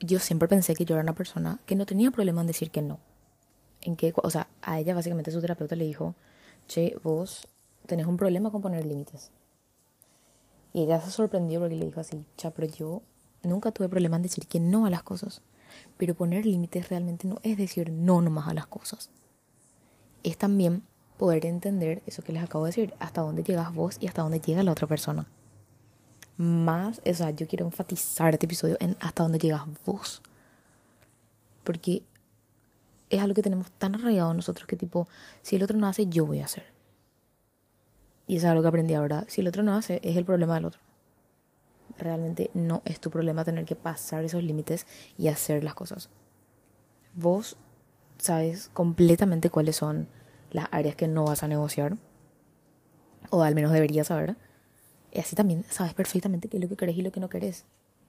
yo 0.00 0.18
siempre 0.18 0.48
pensé 0.48 0.74
que 0.74 0.84
yo 0.84 0.94
era 0.94 1.02
una 1.02 1.14
persona 1.14 1.58
que 1.66 1.74
no 1.74 1.86
tenía 1.86 2.10
problema 2.10 2.40
en 2.40 2.46
decir 2.46 2.70
que 2.70 2.82
no. 2.82 3.00
En 3.80 3.96
que, 3.96 4.12
o 4.14 4.30
sea, 4.30 4.48
a 4.62 4.78
ella 4.78 4.94
básicamente 4.94 5.30
su 5.30 5.40
terapeuta 5.40 5.74
le 5.74 5.84
dijo, 5.84 6.14
che, 6.68 6.96
vos 7.02 7.48
tenés 7.86 8.06
un 8.06 8.16
problema 8.16 8.50
con 8.50 8.62
poner 8.62 8.86
límites. 8.86 9.30
Y 10.72 10.82
ella 10.82 11.00
se 11.00 11.10
sorprendió 11.10 11.60
porque 11.60 11.76
le 11.76 11.86
dijo 11.86 12.00
así, 12.00 12.24
cha, 12.36 12.50
pero 12.50 12.68
yo 12.68 13.02
Nunca 13.42 13.70
tuve 13.70 13.88
problema 13.88 14.16
en 14.16 14.22
decir 14.22 14.46
que 14.46 14.60
no 14.60 14.86
a 14.86 14.90
las 14.90 15.02
cosas. 15.02 15.42
Pero 15.96 16.14
poner 16.14 16.46
límites 16.46 16.88
realmente 16.88 17.26
no 17.26 17.38
es 17.42 17.56
decir 17.56 17.90
no 17.90 18.20
nomás 18.20 18.48
a 18.48 18.54
las 18.54 18.66
cosas. 18.66 19.10
Es 20.22 20.36
también 20.36 20.82
poder 21.16 21.46
entender 21.46 22.02
eso 22.06 22.22
que 22.22 22.32
les 22.32 22.42
acabo 22.42 22.64
de 22.64 22.70
decir, 22.70 22.94
hasta 22.98 23.20
dónde 23.20 23.42
llegas 23.42 23.74
vos 23.74 23.96
y 24.00 24.06
hasta 24.06 24.22
dónde 24.22 24.40
llega 24.40 24.62
la 24.62 24.72
otra 24.72 24.86
persona. 24.86 25.26
Más, 26.36 27.00
o 27.04 27.14
sea, 27.14 27.30
yo 27.30 27.48
quiero 27.48 27.66
enfatizar 27.66 28.32
este 28.34 28.46
episodio 28.46 28.76
en 28.80 28.96
hasta 29.00 29.24
dónde 29.24 29.38
llegas 29.38 29.62
vos. 29.84 30.22
Porque 31.64 32.02
es 33.10 33.20
algo 33.20 33.34
que 33.34 33.42
tenemos 33.42 33.70
tan 33.72 33.94
arraigado 33.96 34.32
nosotros 34.34 34.66
que 34.66 34.76
tipo, 34.76 35.08
si 35.42 35.56
el 35.56 35.62
otro 35.62 35.76
no 35.76 35.88
hace, 35.88 36.06
yo 36.06 36.26
voy 36.26 36.40
a 36.40 36.44
hacer. 36.44 36.66
Y 38.26 38.36
eso 38.36 38.46
es 38.46 38.50
algo 38.50 38.62
que 38.62 38.68
aprendí 38.68 38.94
ahora. 38.94 39.24
Si 39.28 39.40
el 39.40 39.48
otro 39.48 39.62
no 39.62 39.74
hace, 39.74 40.00
es 40.04 40.16
el 40.16 40.24
problema 40.24 40.54
del 40.54 40.66
otro 40.66 40.80
realmente 41.98 42.50
no 42.54 42.82
es 42.84 43.00
tu 43.00 43.10
problema 43.10 43.44
tener 43.44 43.64
que 43.64 43.76
pasar 43.76 44.24
esos 44.24 44.42
límites 44.42 44.86
y 45.16 45.28
hacer 45.28 45.64
las 45.64 45.74
cosas. 45.74 46.08
Vos 47.14 47.56
sabes 48.18 48.70
completamente 48.72 49.50
cuáles 49.50 49.76
son 49.76 50.08
las 50.50 50.68
áreas 50.70 50.96
que 50.96 51.08
no 51.08 51.24
vas 51.24 51.42
a 51.42 51.48
negociar, 51.48 51.96
o 53.30 53.42
al 53.42 53.54
menos 53.54 53.72
deberías 53.72 54.08
saber. 54.08 54.36
Y 55.12 55.20
así 55.20 55.36
también 55.36 55.64
sabes 55.68 55.94
perfectamente 55.94 56.48
qué 56.48 56.58
es 56.58 56.62
lo 56.62 56.68
que 56.68 56.76
querés 56.76 56.96
y 56.96 57.02
lo 57.02 57.12
que 57.12 57.20
no 57.20 57.28
querés. 57.28 57.64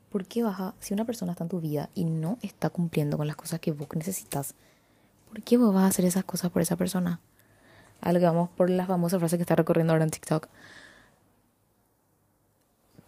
¿Por 0.10 0.26
qué 0.26 0.44
vas 0.44 0.60
a, 0.60 0.76
si 0.80 0.94
una 0.94 1.06
persona 1.06 1.34
está 1.34 1.44
en 1.44 1.50
tu 1.50 1.62
vida 1.62 1.90
y 1.94 2.04
no 2.06 2.38
está 2.42 2.70
cumpliendo 2.70 3.18
con 3.18 3.28
las 3.28 3.36
cosas 3.36 3.60
que 3.60 3.72
vos 3.72 3.88
necesitas, 3.94 4.56
¿por 5.30 5.42
qué 5.44 5.58
vos 5.58 5.74
vas 5.74 5.84
a 5.84 5.88
hacer 5.88 6.06
esas 6.06 6.24
cosas 6.24 6.52
por 6.52 6.62
esa 6.62 6.76
persona? 6.76 7.20
Algo 8.02 8.26
vamos 8.26 8.50
por 8.50 8.70
la 8.70 8.86
famosa 8.86 9.20
frase 9.20 9.38
que 9.38 9.44
está 9.44 9.56
recorriendo 9.56 9.94
ahora 9.94 10.06
en 10.06 10.12
TikTok 10.12 10.48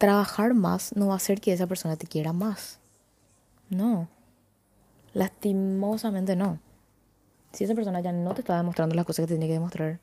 trabajar 0.02 0.52
más 0.52 0.96
no 0.96 1.06
va 1.06 1.12
a 1.12 1.16
hacer 1.16 1.40
que 1.40 1.52
esa 1.52 1.68
persona 1.68 1.94
te 1.94 2.08
quiera 2.08 2.32
más. 2.32 2.80
No. 3.70 4.08
Lastimosamente 5.14 6.34
no. 6.34 6.58
Si 7.52 7.62
esa 7.62 7.76
persona 7.76 8.00
ya 8.00 8.10
no 8.10 8.34
te 8.34 8.40
está 8.40 8.56
demostrando 8.56 8.96
las 8.96 9.06
cosas 9.06 9.22
que 9.22 9.26
te 9.28 9.34
tiene 9.34 9.46
que 9.46 9.52
demostrar, 9.52 10.00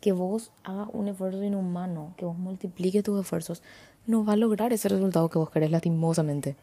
que 0.00 0.10
vos 0.10 0.50
hagas 0.64 0.88
un 0.92 1.06
esfuerzo 1.06 1.44
inhumano, 1.44 2.12
que 2.16 2.24
vos 2.24 2.36
multipliques 2.36 3.04
tus 3.04 3.20
esfuerzos, 3.20 3.62
no 4.04 4.24
va 4.24 4.32
a 4.32 4.36
lograr 4.36 4.72
ese 4.72 4.88
resultado 4.88 5.30
que 5.30 5.38
vos 5.38 5.50
querés 5.50 5.70
lastimosamente. 5.70 6.56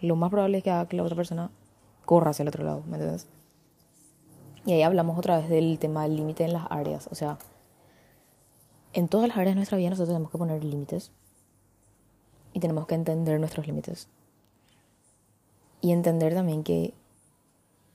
Lo 0.00 0.16
más 0.16 0.30
probable 0.30 0.56
es 0.56 0.64
que 0.64 0.70
haga 0.70 0.88
que 0.88 0.96
la 0.96 1.02
otra 1.02 1.16
persona 1.16 1.50
corra 2.06 2.30
hacia 2.30 2.44
el 2.44 2.48
otro 2.48 2.64
lado, 2.64 2.82
¿me 2.86 2.96
entiendes? 2.96 3.26
Y 4.64 4.72
ahí 4.72 4.82
hablamos 4.82 5.18
otra 5.18 5.36
vez 5.36 5.50
del 5.50 5.78
tema 5.78 6.04
del 6.04 6.16
límite 6.16 6.44
en 6.44 6.54
las 6.54 6.66
áreas. 6.70 7.08
O 7.10 7.14
sea, 7.14 7.36
en 8.94 9.06
todas 9.08 9.28
las 9.28 9.36
áreas 9.36 9.52
de 9.52 9.56
nuestra 9.56 9.76
vida 9.76 9.90
nosotros 9.90 10.08
tenemos 10.08 10.30
que 10.30 10.38
poner 10.38 10.64
límites. 10.64 11.12
Y 12.52 12.60
tenemos 12.60 12.86
que 12.86 12.94
entender 12.94 13.38
nuestros 13.38 13.66
límites. 13.66 14.08
Y 15.80 15.92
entender 15.92 16.34
también 16.34 16.62
que 16.62 16.94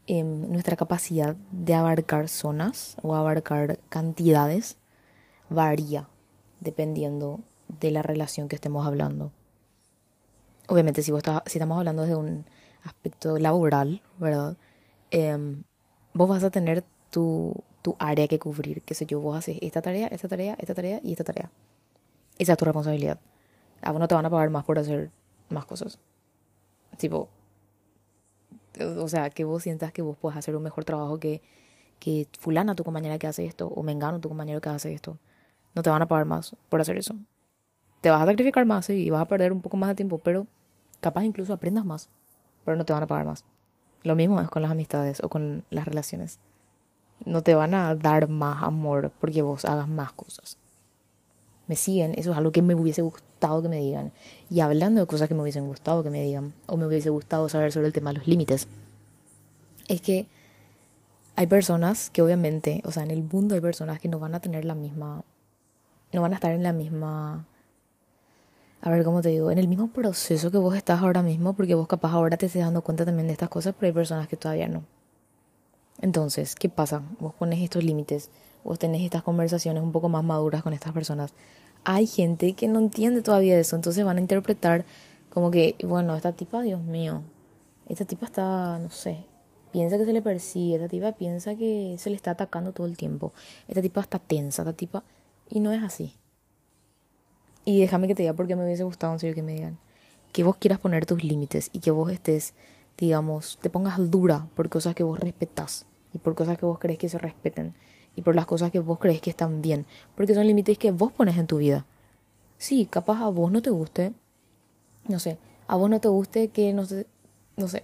em, 0.07 0.49
nuestra 0.51 0.75
capacidad 0.75 1.35
de 1.51 1.73
abarcar 1.73 2.29
zonas 2.29 2.97
o 3.01 3.15
abarcar 3.15 3.79
cantidades 3.89 4.77
varía 5.49 6.07
dependiendo 6.59 7.41
de 7.67 7.91
la 7.91 8.01
relación 8.01 8.47
que 8.47 8.55
estemos 8.55 8.85
hablando. 8.85 9.31
Obviamente, 10.67 11.03
si, 11.03 11.11
vos 11.11 11.23
si 11.45 11.57
estamos 11.57 11.77
hablando 11.77 12.03
de 12.03 12.15
un 12.15 12.45
aspecto 12.83 13.37
laboral, 13.37 14.01
¿verdad? 14.17 14.57
Em, 15.11 15.63
vos 16.13 16.27
vas 16.27 16.43
a 16.43 16.49
tener 16.49 16.83
tu, 17.11 17.53
tu 17.81 17.95
área 17.99 18.27
que 18.27 18.39
cubrir, 18.39 18.81
qué 18.81 18.95
sé 18.95 19.05
yo, 19.05 19.19
vos 19.19 19.37
haces 19.37 19.59
esta 19.61 19.81
tarea, 19.81 20.07
esta 20.07 20.27
tarea, 20.27 20.55
esta 20.59 20.73
tarea 20.73 20.99
y 21.03 21.11
esta 21.11 21.23
tarea. 21.23 21.51
Esa 22.39 22.53
es 22.53 22.57
tu 22.57 22.65
responsabilidad. 22.65 23.19
A 23.85 23.91
vos 23.91 23.99
no 24.01 24.07
te 24.09 24.15
van 24.15 24.25
a 24.25 24.29
pagar 24.29 24.49
más 24.49 24.65
por 24.65 24.77
hacer 24.77 25.11
más 25.49 25.65
cosas. 25.65 25.99
Tipo, 26.97 27.29
o 28.79 29.07
sea, 29.07 29.29
que 29.29 29.43
vos 29.43 29.63
sientas 29.63 29.91
que 29.93 30.01
vos 30.01 30.17
puedes 30.17 30.37
hacer 30.37 30.55
un 30.55 30.63
mejor 30.63 30.85
trabajo 30.85 31.19
que, 31.19 31.41
que 31.99 32.27
fulana, 32.39 32.75
tu 32.75 32.83
compañera 32.83 33.17
que 33.17 33.27
hace 33.27 33.45
esto, 33.45 33.67
o 33.67 33.83
mengano, 33.83 34.19
tu 34.19 34.27
compañero 34.27 34.59
que 34.59 34.69
hace 34.69 34.93
esto. 34.93 35.17
No 35.73 35.83
te 35.83 35.89
van 35.89 36.01
a 36.01 36.07
pagar 36.07 36.25
más 36.25 36.55
por 36.69 36.81
hacer 36.81 36.97
eso. 36.97 37.15
Te 38.01 38.09
vas 38.09 38.21
a 38.21 38.25
sacrificar 38.25 38.65
más 38.65 38.89
y 38.89 39.09
vas 39.09 39.21
a 39.21 39.27
perder 39.27 39.51
un 39.51 39.61
poco 39.61 39.77
más 39.77 39.89
de 39.89 39.95
tiempo, 39.95 40.17
pero 40.19 40.47
capaz 40.99 41.23
incluso 41.23 41.53
aprendas 41.53 41.85
más, 41.85 42.09
pero 42.63 42.77
no 42.77 42.85
te 42.85 42.93
van 42.93 43.03
a 43.03 43.07
pagar 43.07 43.25
más. 43.25 43.45
Lo 44.03 44.15
mismo 44.15 44.39
es 44.41 44.49
con 44.49 44.61
las 44.61 44.71
amistades 44.71 45.21
o 45.23 45.29
con 45.29 45.63
las 45.69 45.85
relaciones. 45.85 46.39
No 47.25 47.41
te 47.41 47.55
van 47.55 47.73
a 47.73 47.95
dar 47.95 48.29
más 48.29 48.63
amor 48.63 49.11
porque 49.19 49.41
vos 49.41 49.65
hagas 49.65 49.87
más 49.87 50.11
cosas. 50.13 50.57
Me 51.67 51.75
siguen, 51.75 52.13
eso 52.17 52.31
es 52.31 52.37
algo 52.37 52.51
que 52.51 52.61
me 52.61 52.75
hubiese 52.75 53.01
gustado 53.01 53.61
que 53.61 53.69
me 53.69 53.79
digan. 53.79 54.11
Y 54.49 54.59
hablando 54.59 55.01
de 55.01 55.07
cosas 55.07 55.27
que 55.27 55.33
me 55.33 55.41
hubiesen 55.41 55.67
gustado 55.67 56.03
que 56.03 56.09
me 56.09 56.21
digan, 56.23 56.53
o 56.67 56.77
me 56.77 56.85
hubiese 56.85 57.09
gustado 57.09 57.49
saber 57.49 57.71
sobre 57.71 57.87
el 57.87 57.93
tema 57.93 58.11
de 58.11 58.19
los 58.19 58.27
límites, 58.27 58.67
es 59.87 60.01
que 60.01 60.27
hay 61.35 61.47
personas 61.47 62.09
que 62.09 62.21
obviamente, 62.21 62.81
o 62.85 62.91
sea, 62.91 63.03
en 63.03 63.11
el 63.11 63.23
mundo 63.23 63.55
hay 63.55 63.61
personas 63.61 63.99
que 63.99 64.07
no 64.07 64.19
van 64.19 64.35
a 64.35 64.39
tener 64.39 64.65
la 64.65 64.75
misma, 64.75 65.23
no 66.13 66.21
van 66.21 66.31
a 66.31 66.35
estar 66.35 66.51
en 66.51 66.63
la 66.63 66.73
misma 66.73 67.45
a 68.85 68.91
ver 68.91 69.03
cómo 69.03 69.23
te 69.23 69.29
digo, 69.29 69.49
en 69.49 69.57
el 69.57 69.67
mismo 69.67 69.87
proceso 69.87 70.51
que 70.51 70.59
vos 70.59 70.75
estás 70.75 71.01
ahora 71.01 71.23
mismo, 71.23 71.53
porque 71.53 71.73
vos 71.73 71.87
capaz 71.87 72.11
ahora 72.11 72.37
te 72.37 72.45
estés 72.45 72.61
dando 72.61 72.83
cuenta 72.83 73.03
también 73.03 73.25
de 73.25 73.33
estas 73.33 73.49
cosas, 73.49 73.73
pero 73.77 73.87
hay 73.87 73.93
personas 73.93 74.27
que 74.27 74.37
todavía 74.37 74.67
no. 74.67 74.83
Entonces, 76.01 76.53
¿qué 76.53 76.69
pasa? 76.69 77.01
Vos 77.19 77.33
pones 77.33 77.59
estos 77.61 77.83
límites, 77.83 78.29
vos 78.65 78.79
tenés 78.79 79.03
estas 79.03 79.23
conversaciones 79.23 79.83
un 79.83 79.91
poco 79.91 80.09
más 80.09 80.23
maduras 80.23 80.63
con 80.63 80.73
estas 80.73 80.91
personas. 80.91 81.33
Hay 81.83 82.07
gente 82.07 82.53
que 82.53 82.67
no 82.67 82.79
entiende 82.79 83.21
todavía 83.21 83.57
eso, 83.57 83.75
entonces 83.75 84.03
van 84.03 84.17
a 84.17 84.21
interpretar 84.21 84.83
como 85.29 85.51
que, 85.51 85.75
bueno, 85.83 86.15
esta 86.15 86.31
tipa, 86.31 86.63
Dios 86.63 86.81
mío, 86.81 87.21
esta 87.87 88.05
tipa 88.05 88.25
está, 88.25 88.79
no 88.79 88.89
sé, 88.89 89.23
piensa 89.71 89.97
que 89.99 90.05
se 90.05 90.13
le 90.13 90.21
persigue, 90.23 90.75
esta 90.75 90.87
tipa 90.89 91.11
piensa 91.11 91.55
que 91.55 91.95
se 91.99 92.09
le 92.09 92.15
está 92.15 92.31
atacando 92.31 92.73
todo 92.73 92.87
el 92.87 92.97
tiempo, 92.97 93.33
esta 93.67 93.83
tipa 93.83 94.01
está 94.01 94.17
tensa, 94.17 94.63
esta 94.63 94.73
tipa, 94.73 95.03
y 95.47 95.59
no 95.59 95.71
es 95.71 95.83
así. 95.83 96.15
Y 97.65 97.79
déjame 97.79 98.07
que 98.07 98.15
te 98.15 98.23
diga 98.23 98.33
porque 98.33 98.55
me 98.55 98.65
hubiese 98.65 98.83
gustado 98.83 99.13
en 99.13 99.19
serio 99.19 99.35
que 99.35 99.43
me 99.43 99.53
digan 99.53 99.77
que 100.31 100.43
vos 100.43 100.57
quieras 100.57 100.79
poner 100.79 101.05
tus 101.05 101.23
límites 101.23 101.69
y 101.71 101.79
que 101.79 101.91
vos 101.91 102.11
estés, 102.11 102.55
digamos, 102.97 103.59
te 103.61 103.69
pongas 103.69 104.11
dura 104.11 104.47
por 104.55 104.69
cosas 104.69 104.95
que 104.95 105.03
vos 105.03 105.19
respetas 105.19 105.85
y 106.13 106.17
por 106.17 106.35
cosas 106.35 106.57
que 106.57 106.65
vos 106.65 106.79
crees 106.79 106.97
que 106.99 107.09
se 107.09 107.17
respeten 107.19 107.75
y 108.15 108.21
por 108.21 108.35
las 108.35 108.45
cosas 108.45 108.71
que 108.71 108.79
vos 108.79 108.99
crees 108.99 109.21
que 109.21 109.29
están 109.29 109.61
bien, 109.61 109.85
porque 110.15 110.33
son 110.33 110.47
límites 110.47 110.77
que 110.77 110.91
vos 110.91 111.11
pones 111.11 111.37
en 111.37 111.47
tu 111.47 111.57
vida. 111.57 111.85
Sí, 112.57 112.85
capaz 112.85 113.21
a 113.21 113.29
vos 113.29 113.51
no 113.51 113.61
te 113.61 113.69
guste, 113.69 114.13
no 115.07 115.19
sé, 115.19 115.37
a 115.67 115.75
vos 115.75 115.89
no 115.89 115.99
te 115.99 116.07
guste 116.07 116.49
que 116.49 116.73
no 116.73 116.85
sé, 116.85 117.07
no 117.57 117.67
sé, 117.67 117.83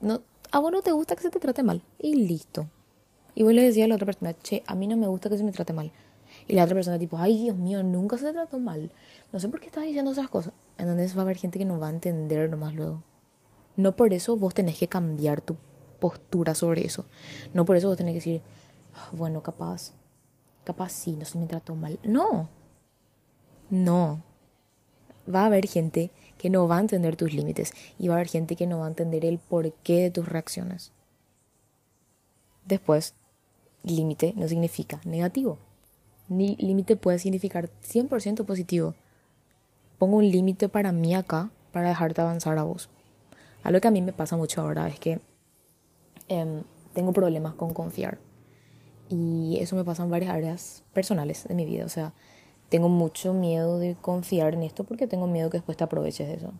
no, 0.00 0.22
a 0.50 0.58
vos 0.58 0.72
no 0.72 0.82
te 0.82 0.92
gusta 0.92 1.16
que 1.16 1.22
se 1.22 1.30
te 1.30 1.40
trate 1.40 1.62
mal 1.62 1.82
y 1.98 2.14
listo. 2.14 2.68
Y 3.34 3.42
vos 3.44 3.54
le 3.54 3.62
decías 3.62 3.86
a 3.86 3.88
la 3.88 3.94
otra 3.94 4.06
persona, 4.06 4.34
che, 4.34 4.62
a 4.66 4.74
mí 4.74 4.86
no 4.86 4.96
me 4.96 5.06
gusta 5.06 5.30
que 5.30 5.38
se 5.38 5.44
me 5.44 5.52
trate 5.52 5.72
mal. 5.72 5.90
Y 6.48 6.54
la 6.54 6.64
otra 6.64 6.74
persona 6.74 6.98
tipo, 6.98 7.18
ay 7.18 7.38
Dios 7.38 7.56
mío, 7.56 7.82
nunca 7.82 8.18
se 8.18 8.32
trató 8.32 8.58
mal. 8.58 8.90
No 9.32 9.40
sé 9.40 9.48
por 9.48 9.60
qué 9.60 9.66
estás 9.66 9.84
diciendo 9.84 10.12
esas 10.12 10.28
cosas. 10.28 10.52
Entonces 10.78 11.16
va 11.16 11.20
a 11.20 11.22
haber 11.22 11.36
gente 11.36 11.58
que 11.58 11.64
no 11.64 11.78
va 11.78 11.88
a 11.88 11.90
entender 11.90 12.50
nomás 12.50 12.74
luego. 12.74 13.02
No 13.76 13.96
por 13.96 14.12
eso 14.12 14.36
vos 14.36 14.52
tenés 14.52 14.78
que 14.78 14.88
cambiar 14.88 15.40
tu 15.40 15.56
postura 15.98 16.54
sobre 16.54 16.84
eso. 16.84 17.06
No 17.54 17.64
por 17.64 17.76
eso 17.76 17.88
vos 17.88 17.96
tenés 17.96 18.12
que 18.12 18.18
decir, 18.18 18.42
bueno, 19.12 19.42
capaz, 19.42 19.92
capaz 20.64 20.92
sí, 20.92 21.16
no 21.16 21.24
se 21.24 21.38
me 21.38 21.46
trató 21.46 21.74
mal. 21.74 21.98
No, 22.04 22.48
no. 23.70 24.22
Va 25.32 25.42
a 25.42 25.46
haber 25.46 25.66
gente 25.66 26.10
que 26.38 26.50
no 26.50 26.66
va 26.66 26.78
a 26.78 26.80
entender 26.80 27.16
tus 27.16 27.32
límites 27.32 27.72
y 27.98 28.08
va 28.08 28.14
a 28.14 28.16
haber 28.18 28.28
gente 28.28 28.56
que 28.56 28.66
no 28.66 28.80
va 28.80 28.86
a 28.86 28.88
entender 28.88 29.24
el 29.24 29.38
porqué 29.38 30.02
de 30.02 30.10
tus 30.10 30.28
reacciones. 30.28 30.92
Después, 32.64 33.14
límite 33.84 34.34
no 34.36 34.48
significa 34.48 35.00
negativo 35.04 35.58
ni 36.32 36.56
límite 36.56 36.96
puede 36.96 37.18
significar 37.18 37.68
100% 37.82 38.44
positivo. 38.44 38.94
Pongo 39.98 40.16
un 40.16 40.30
límite 40.30 40.68
para 40.68 40.92
mí 40.92 41.14
acá 41.14 41.50
para 41.72 41.88
dejarte 41.88 42.20
avanzar 42.20 42.58
a 42.58 42.64
vos. 42.64 42.88
Algo 43.62 43.80
que 43.80 43.88
a 43.88 43.92
mí 43.92 44.02
me 44.02 44.12
pasa 44.12 44.36
mucho 44.36 44.60
ahora 44.60 44.88
es 44.88 44.98
que 44.98 45.20
em, 46.28 46.62
tengo 46.94 47.12
problemas 47.12 47.54
con 47.54 47.72
confiar. 47.72 48.18
Y 49.14 49.58
eso 49.60 49.76
me 49.76 49.84
pasa 49.84 50.04
en 50.04 50.10
varias 50.10 50.30
áreas 50.30 50.84
personales 50.94 51.46
de 51.46 51.54
mi 51.54 51.66
vida. 51.66 51.84
O 51.84 51.90
sea, 51.90 52.14
tengo 52.70 52.88
mucho 52.88 53.34
miedo 53.34 53.78
de 53.78 53.94
confiar 53.94 54.54
en 54.54 54.62
esto 54.62 54.84
porque 54.84 55.06
tengo 55.06 55.26
miedo 55.26 55.50
que 55.50 55.58
después 55.58 55.76
te 55.76 55.84
aproveches 55.84 56.26
de 56.26 56.34
eso. 56.36 56.52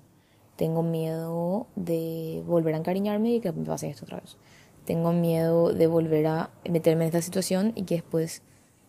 Tengo 0.57 0.83
miedo 0.83 1.67
de 1.77 2.43
volver 2.47 2.75
a 2.75 2.77
encariñarme 2.77 3.37
y 3.37 3.41
que 3.41 3.53
me 3.53 3.65
pase 3.65 3.89
esto 3.89 4.05
otra 4.05 4.21
vez. 4.21 4.37
Tengo 4.85 5.15
miedo 5.15 5.73
de 5.73 5.87
volver 5.87 6.27
a 6.27 6.51
meterme 6.69 7.05
en 7.05 7.09
esta 7.09 7.23
situación 7.23 7.73
y 7.75 7.85
que 7.85 7.95
después 7.95 8.43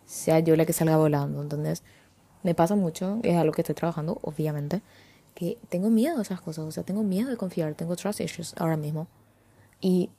sea 0.05 0.39
yo 0.39 0.58
la 0.58 0.65
que 0.65 0.74
salga 0.74 0.98
volando. 0.98 1.41
Entonces, 1.41 1.84
me 2.43 2.55
pasa 2.55 2.75
mucho, 2.75 3.20
es 3.24 3.38
algo 3.38 3.53
que 3.53 3.62
estoy 3.62 3.75
trabajando, 3.75 4.20
obviamente, 4.24 4.82
que 5.36 5.58
tengo 5.70 5.89
miedo 5.89 6.20
a 6.20 6.24
esas 6.24 6.41
cosas, 6.41 6.65
o 6.65 6.72
sea, 6.72 6.84
tengo 6.84 7.03
miedo 7.03 7.29
de 7.29 7.38
confiar, 7.38 7.75
tengo 7.75 7.96
trust 7.96 8.20
issues 8.20 8.53
ahora 8.58 8.75
mismo. 8.75 9.08
Y 9.79 10.10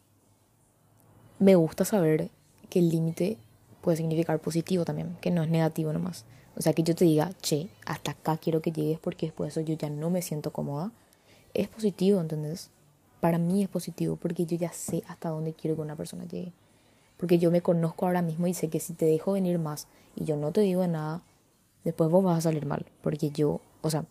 me 1.39 1.57
gusta 1.57 1.85
saber 1.85 2.31
que 2.69 2.79
el 2.79 2.89
límite 2.91 3.39
puede 3.81 3.97
significar 3.97 4.39
positivo 4.41 4.85
también, 4.85 5.17
que 5.21 5.31
no 5.31 5.43
es 5.43 5.51
negativo 5.51 5.93
nomás. 5.93 6.25
O 6.57 6.63
sea, 6.63 6.73
que 6.73 6.83
yo 6.83 6.95
te 6.95 7.05
diga, 7.05 7.33
che, 7.43 7.69
hasta 7.85 8.13
acá 8.13 8.37
quiero 8.37 8.63
que 8.63 8.73
llegues 8.73 8.99
porque 8.99 9.27
después 9.27 9.55
de 9.55 9.61
eso 9.61 9.69
yo 9.69 9.77
ya 9.77 9.91
no 9.91 10.11
me 10.11 10.23
siento 10.23 10.53
cómoda. 10.53 10.93
Es 11.53 11.69
positivo, 11.69 12.21
¿entendés? 12.21 12.71
Para 13.21 13.39
mí 13.39 13.63
es 13.63 13.69
positivo 13.69 14.17
porque 14.17 14.47
yo 14.47 14.57
ya 14.57 14.73
sé 14.73 15.03
hasta 15.09 15.31
dónde 15.31 15.53
quiero 15.53 15.77
que 15.77 15.83
una 15.83 15.97
persona 15.97 16.25
llegue. 16.25 16.53
Porque 17.17 17.39
yo 17.39 17.51
me 17.51 17.63
conozco 17.63 18.07
ahora 18.07 18.23
mismo 18.23 18.47
y 18.47 18.55
sé 18.55 18.69
que 18.69 18.81
si 18.81 18.93
te 18.93 19.07
dejo 19.07 19.33
venir 19.33 19.59
más 19.59 19.89
y 20.17 20.25
yo 20.25 20.37
no 20.37 20.53
te 20.53 20.61
digo 20.61 20.87
nada, 20.87 21.23
después 21.85 22.11
vos 22.11 22.25
vas 22.25 22.39
a 22.39 22.43
salir 22.43 22.67
mal. 22.67 22.87
Porque 23.03 23.31
yo, 23.31 23.61
o 23.83 23.91
sea, 23.91 24.05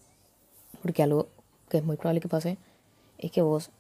porque 0.82 1.04
algo 1.04 1.28
que 1.70 1.78
es 1.78 1.84
muy 1.84 1.96
probable 1.96 2.22
que 2.22 2.28
pase 2.28 2.58
es 3.18 3.32
que 3.32 3.42
vos 3.42 3.72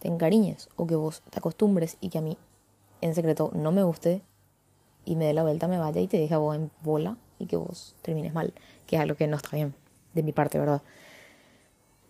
te 0.00 0.08
encariñes 0.08 0.68
o 0.76 0.86
que 0.86 0.96
vos 0.96 1.22
te 1.30 1.38
acostumbres 1.38 1.96
y 2.00 2.08
que 2.08 2.18
a 2.18 2.22
mí 2.22 2.36
en 3.02 3.14
secreto 3.14 3.50
no 3.54 3.72
me 3.72 3.82
guste 3.82 4.22
y 5.04 5.16
me 5.16 5.26
dé 5.26 5.34
la 5.34 5.42
vuelta, 5.42 5.68
me 5.68 5.78
vaya 5.78 6.00
y 6.00 6.08
te 6.08 6.18
deje 6.18 6.32
a 6.32 6.38
vos 6.38 6.56
en 6.56 6.70
bola 6.82 7.18
y 7.38 7.46
que 7.46 7.56
vos 7.56 7.94
termines 8.00 8.32
mal, 8.32 8.54
que 8.86 8.96
es 8.96 9.02
algo 9.02 9.16
que 9.16 9.26
no 9.26 9.36
está 9.36 9.56
bien 9.56 9.74
de 10.14 10.22
mi 10.22 10.32
parte, 10.32 10.58
¿verdad? 10.58 10.80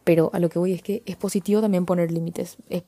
Pero 0.04 0.30
a 0.32 0.38
lo 0.38 0.48
que 0.48 0.58
voy 0.58 0.72
es 0.72 0.82
que 0.82 1.02
es 1.06 1.16
positivo 1.16 1.60
también 1.60 1.86
poner 1.86 2.10
límites. 2.12 2.56
Es, 2.68 2.84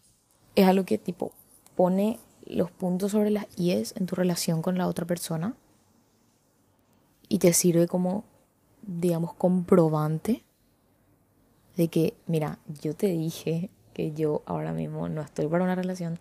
es 0.54 0.66
algo 0.66 0.84
que 0.84 0.99
tipo 0.99 1.32
pone 1.75 2.18
los 2.44 2.70
puntos 2.70 3.12
sobre 3.12 3.30
las 3.30 3.46
IES 3.56 3.94
en 3.96 4.06
tu 4.06 4.14
relación 4.14 4.62
con 4.62 4.76
la 4.76 4.87
otra 4.87 5.06
persona 5.06 5.54
y 7.28 7.38
te 7.38 7.52
sirve 7.52 7.87
como, 7.87 8.25
digamos, 8.82 9.32
comprobante 9.34 10.44
de 11.76 11.88
que, 11.88 12.14
mira, 12.26 12.58
yo 12.82 12.94
te 12.94 13.06
dije 13.06 13.70
que 13.94 14.12
yo 14.12 14.42
ahora 14.46 14.73
mismo 14.73 15.08
no 15.08 15.23
estoy 15.23 15.46
para 15.46 15.64
una 15.64 15.75
relación, 15.75 16.18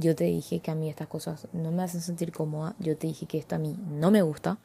yo 0.00 0.16
te 0.16 0.24
dije 0.24 0.60
que 0.60 0.70
a 0.70 0.74
mí 0.74 0.88
estas 0.88 1.08
cosas 1.08 1.46
no 1.52 1.70
me 1.70 1.82
hacen 1.82 2.00
sentir 2.00 2.32
cómoda, 2.32 2.74
yo 2.78 2.96
te 2.96 3.06
dije 3.06 3.26
que 3.26 3.38
esto 3.38 3.54
a 3.54 3.58
mí 3.58 3.76
no 3.90 4.10
me 4.10 4.22
gusta, 4.22 4.58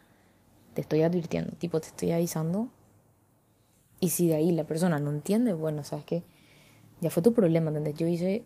te 0.73 0.81
estoy 0.81 1.03
advirtiendo, 1.03 1.51
tipo, 1.57 1.79
te 1.79 1.87
estoy 1.87 2.11
avisando. 2.11 2.69
Y 3.99 4.09
si 4.09 4.27
de 4.27 4.35
ahí 4.35 4.51
la 4.51 4.65
persona 4.65 4.99
no 4.99 5.11
entiende, 5.11 5.53
bueno, 5.53 5.83
sabes 5.83 6.05
que 6.05 6.23
ya 7.01 7.09
fue 7.09 7.21
tu 7.21 7.33
problema, 7.33 7.69
¿entendés? 7.69 7.95
Yo 7.95 8.07
hice 8.07 8.43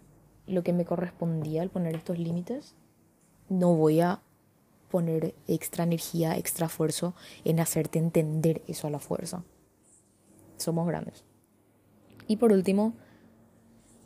lo 0.48 0.64
que 0.64 0.74
me 0.74 0.86
correspondía 0.86 1.62
al 1.62 1.70
poner 1.70 1.96
estos 1.96 2.18
límites, 2.18 2.76
no 3.50 3.76
voy 3.76 4.02
a 4.02 4.22
poner 4.90 5.36
extra 5.48 5.84
energía, 5.84 6.38
extra 6.38 6.66
esfuerzo 6.68 7.14
en 7.46 7.60
hacerte 7.60 8.00
entender 8.00 8.64
eso 8.68 8.88
a 8.88 8.92
la 8.92 9.00
fuerza. 9.00 9.44
Somos 10.58 10.88
grandes. 10.88 11.24
Y 12.28 12.38
por 12.38 12.52
último, 12.52 12.94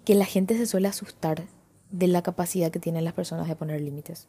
que 0.06 0.16
la 0.16 0.25
gente 0.25 0.58
se 0.58 0.66
suele 0.66 0.88
asustar 0.88 1.46
de 1.94 2.08
la 2.08 2.24
capacidad 2.24 2.72
que 2.72 2.80
tienen 2.80 3.06
las 3.06 3.14
personas 3.14 3.48
de 3.48 3.56
poner 3.56 3.80
límites. 3.80 4.28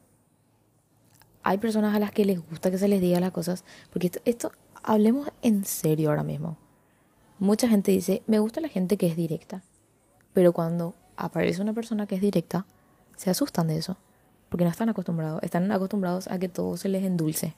hay 1.42 1.58
personas 1.58 1.94
a 1.94 1.98
las 1.98 2.10
que 2.10 2.24
les 2.24 2.38
gusta 2.40 2.70
que 2.70 2.78
se 2.78 2.88
les 2.88 3.00
diga 3.00 3.20
las 3.20 3.30
cosas, 3.30 3.64
porque 3.90 4.10
esto, 4.24 4.52
hablemos 4.82 5.30
en 5.42 5.64
serio 5.64 6.10
ahora 6.10 6.22
mismo. 6.22 6.56
Mucha 7.38 7.68
gente 7.68 7.90
dice, 7.90 8.22
me 8.26 8.38
gusta 8.38 8.60
la 8.60 8.68
gente 8.68 8.96
que 8.96 9.06
es 9.06 9.16
directa, 9.16 9.62
pero 10.32 10.52
cuando 10.52 10.94
aparece 11.16 11.60
una 11.60 11.72
persona 11.72 12.06
que 12.06 12.14
es 12.14 12.20
directa, 12.20 12.66
se 13.16 13.30
asustan 13.30 13.68
de 13.68 13.76
eso, 13.78 13.96
porque 14.48 14.64
no 14.64 14.70
están 14.70 14.88
acostumbrados, 14.88 15.42
están 15.42 15.70
acostumbrados 15.72 16.28
a 16.28 16.38
que 16.38 16.48
todo 16.48 16.76
se 16.76 16.88
les 16.88 17.02
endulce. 17.02 17.54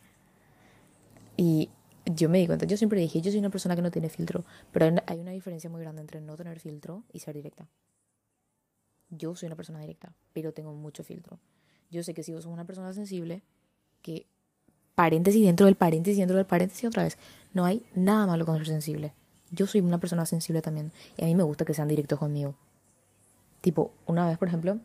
Y 1.36 1.70
yo 2.04 2.28
me 2.28 2.38
di 2.38 2.46
cuenta, 2.46 2.66
yo 2.66 2.76
siempre 2.76 3.00
dije, 3.00 3.20
yo 3.20 3.30
soy 3.30 3.40
una 3.40 3.50
persona 3.50 3.76
que 3.76 3.82
no 3.82 3.90
tiene 3.90 4.08
filtro, 4.08 4.44
pero 4.72 4.86
hay 5.06 5.18
una 5.18 5.32
diferencia 5.32 5.68
muy 5.70 5.80
grande 5.80 6.00
entre 6.00 6.20
no 6.20 6.36
tener 6.36 6.58
filtro 6.60 7.02
y 7.12 7.20
ser 7.20 7.34
directa. 7.34 7.68
Yo 9.10 9.34
soy 9.36 9.46
una 9.46 9.56
persona 9.56 9.80
directa, 9.80 10.12
pero 10.32 10.52
tengo 10.52 10.72
mucho 10.72 11.04
filtro. 11.04 11.38
Yo 11.90 12.02
sé 12.02 12.14
que 12.14 12.22
si 12.22 12.32
vos 12.32 12.44
sos 12.44 12.52
una 12.52 12.64
persona 12.64 12.92
sensible, 12.92 13.42
que 14.02 14.26
paréntesis 14.94 15.44
dentro 15.44 15.66
del 15.66 15.76
paréntesis 15.76 16.18
dentro 16.18 16.36
del 16.36 16.46
paréntesis 16.46 16.84
otra 16.86 17.04
vez, 17.04 17.18
no 17.52 17.64
hay 17.64 17.84
nada 17.94 18.26
malo 18.26 18.44
con 18.44 18.56
ser 18.56 18.66
sensible. 18.66 19.12
Yo 19.50 19.66
soy 19.66 19.80
una 19.80 19.98
persona 19.98 20.26
sensible 20.26 20.62
también 20.62 20.92
y 21.16 21.24
a 21.24 21.26
mí 21.26 21.34
me 21.34 21.44
gusta 21.44 21.64
que 21.64 21.74
sean 21.74 21.88
directos 21.88 22.18
conmigo. 22.18 22.56
Tipo, 23.60 23.92
una 24.06 24.26
vez, 24.26 24.38
por 24.38 24.48
ejemplo, 24.48 24.78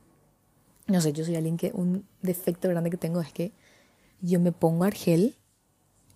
no 0.87 1.01
sé, 1.01 1.13
yo 1.13 1.25
soy 1.25 1.35
alguien 1.35 1.57
que 1.57 1.71
un 1.73 2.05
defecto 2.21 2.69
grande 2.69 2.89
que 2.89 2.97
tengo 2.97 3.21
es 3.21 3.31
que 3.31 3.51
yo 4.21 4.39
me 4.39 4.51
pongo 4.51 4.83
argel 4.83 5.35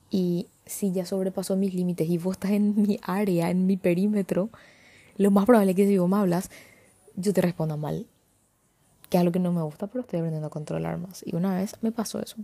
y 0.10 0.48
si 0.66 0.92
ya 0.92 1.06
sobrepasó 1.06 1.56
mis 1.56 1.74
límites 1.74 2.10
y 2.10 2.18
vos 2.18 2.34
estás 2.36 2.52
en 2.52 2.82
mi 2.82 3.00
área, 3.02 3.50
en 3.50 3.66
mi 3.66 3.78
perímetro, 3.78 4.50
lo 5.18 5.32
más 5.32 5.46
probable 5.46 5.72
es 5.72 5.78
que 5.78 5.88
si 5.88 5.98
vos 5.98 6.10
me 6.10 6.18
hablas, 6.18 6.50
yo 7.16 7.34
te 7.34 7.42
responda 7.42 7.78
mal. 7.78 8.08
Que 9.10 9.18
es 9.18 9.22
algo 9.22 9.32
que 9.32 9.40
no 9.40 9.52
me 9.52 9.62
gusta, 9.62 9.88
pero 9.88 10.02
estoy 10.02 10.20
aprendiendo 10.20 10.48
a 10.48 10.52
controlar 10.52 10.98
más. 10.98 11.24
Y 11.26 11.36
una 11.36 11.56
vez 11.56 11.76
me 11.82 11.92
pasó 11.92 12.20
eso. 12.20 12.38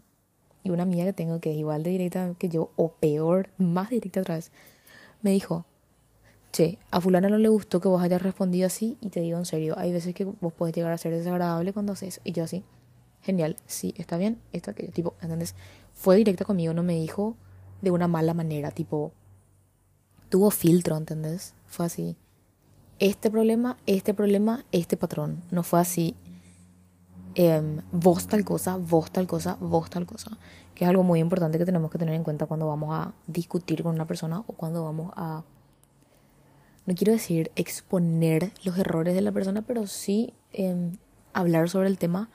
Y 0.64 0.70
una 0.70 0.84
amiga 0.84 1.06
que 1.06 1.14
tengo 1.14 1.40
que 1.40 1.52
es 1.52 1.58
igual 1.58 1.84
de 1.84 1.90
directa 1.90 2.34
que 2.38 2.50
yo, 2.50 2.72
o 2.76 2.92
peor, 2.94 3.50
más 3.58 3.90
directa 3.90 4.22
otra 4.22 4.36
vez, 4.36 4.52
me 5.22 5.32
dijo, 5.32 5.66
che, 6.52 6.78
a 6.92 7.02
fulana 7.02 7.30
no 7.30 7.38
le 7.38 7.50
gustó 7.50 7.82
que 7.82 7.88
vos 7.88 8.02
hayas 8.02 8.22
respondido 8.22 8.68
así 8.68 8.98
y 9.02 9.10
te 9.10 9.22
digo 9.22 9.38
en 9.38 9.46
serio, 9.46 9.76
hay 9.78 9.92
veces 9.92 10.14
que 10.14 10.26
vos 10.26 10.54
podés 10.54 10.76
llegar 10.76 10.92
a 10.92 10.98
ser 10.98 11.14
desagradable 11.14 11.74
cuando 11.74 11.94
haces 11.94 12.22
Y 12.24 12.32
yo 12.34 12.44
así, 12.44 12.64
genial, 13.22 13.56
sí, 13.66 13.96
está 13.98 14.18
bien, 14.18 14.40
esto, 14.52 14.72
aquello. 14.72 14.92
Tipo, 14.92 15.16
¿entendés? 15.22 15.56
Fue 15.94 16.16
directa 16.16 16.46
conmigo, 16.46 16.74
no 16.74 16.84
me 16.84 16.94
dijo 16.94 17.36
de 17.82 17.90
una 17.90 18.08
mala 18.08 18.36
manera, 18.36 18.70
tipo, 18.70 19.12
tuvo 20.30 20.52
filtro, 20.52 20.96
¿entendés? 20.96 21.56
Fue 21.66 21.88
así 21.88 22.16
este 23.02 23.32
problema, 23.32 23.78
este 23.88 24.14
problema, 24.14 24.64
este 24.72 24.96
patrón. 24.96 25.42
No 25.50 25.64
fue 25.64 25.80
así. 25.80 26.16
Em, 27.34 27.82
vos 27.92 28.28
tal 28.28 28.46
cosa, 28.46 28.78
vos 28.78 29.12
tal 29.12 29.26
cosa, 29.26 29.58
vos 29.60 29.90
tal 29.90 30.06
cosa. 30.06 30.38
Que 30.76 30.86
es 30.86 30.90
algo 30.90 31.02
muy 31.02 31.20
importante 31.20 31.58
que 31.58 31.66
tenemos 31.66 31.90
que 31.90 31.98
tener 31.98 32.14
en 32.14 32.24
cuenta 32.24 32.46
cuando 32.46 32.68
vamos 32.68 32.94
a 32.94 33.12
discutir 33.26 33.82
con 33.82 33.96
una 33.96 34.06
persona 34.06 34.42
o 34.42 34.54
cuando 34.54 34.84
vamos 34.84 35.12
a, 35.16 35.44
no 36.86 36.94
quiero 36.94 37.12
decir 37.12 37.52
exponer 37.56 38.54
los 38.64 38.78
errores 38.78 39.16
de 39.16 39.22
la 39.22 39.32
persona, 39.32 39.64
pero 39.64 39.88
sí 39.88 40.36
em, 40.54 40.98
hablar 41.34 41.70
sobre 41.70 41.88
el 41.88 41.98
tema 41.98 42.30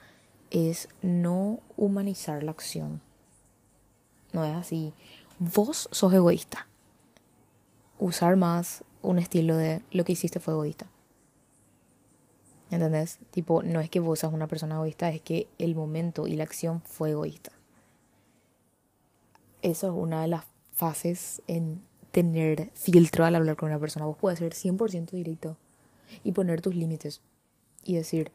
es 0.51 0.89
no 1.01 1.61
humanizar 1.77 2.43
la 2.43 2.51
acción. 2.51 3.01
No 4.33 4.43
es 4.43 4.53
así. 4.53 4.93
Vos 5.39 5.87
sos 5.93 6.13
egoísta. 6.13 6.67
Usar 7.99 8.35
más 8.35 8.83
un 9.07 9.19
estilo 9.19 9.55
de 9.55 9.81
lo 9.91 10.03
que 10.03 10.11
hiciste 10.11 10.41
fue 10.41 10.53
egoísta. 10.53 10.87
¿Entendés? 12.69 13.19
Tipo, 13.31 13.63
no 13.63 13.79
es 13.79 13.89
que 13.89 14.01
vos 14.01 14.19
seas 14.19 14.33
una 14.33 14.47
persona 14.47 14.75
egoísta, 14.75 15.09
es 15.09 15.21
que 15.21 15.47
el 15.57 15.75
momento 15.75 16.27
y 16.27 16.35
la 16.35 16.43
acción 16.43 16.81
fue 16.81 17.11
egoísta. 17.11 17.51
Eso 19.61 19.87
es 19.87 19.93
una 19.93 20.21
de 20.21 20.27
las 20.27 20.43
fases 20.73 21.41
en 21.47 21.81
tener 22.11 22.69
filtro 22.73 23.23
al 23.23 23.35
hablar 23.35 23.55
con 23.55 23.69
una 23.69 23.79
persona. 23.79 24.05
Vos 24.05 24.17
puedes 24.19 24.39
ser 24.39 24.53
100% 24.53 25.11
directo 25.11 25.55
y 26.25 26.33
poner 26.33 26.61
tus 26.61 26.75
límites 26.75 27.21
y 27.85 27.95
decir, 27.95 28.31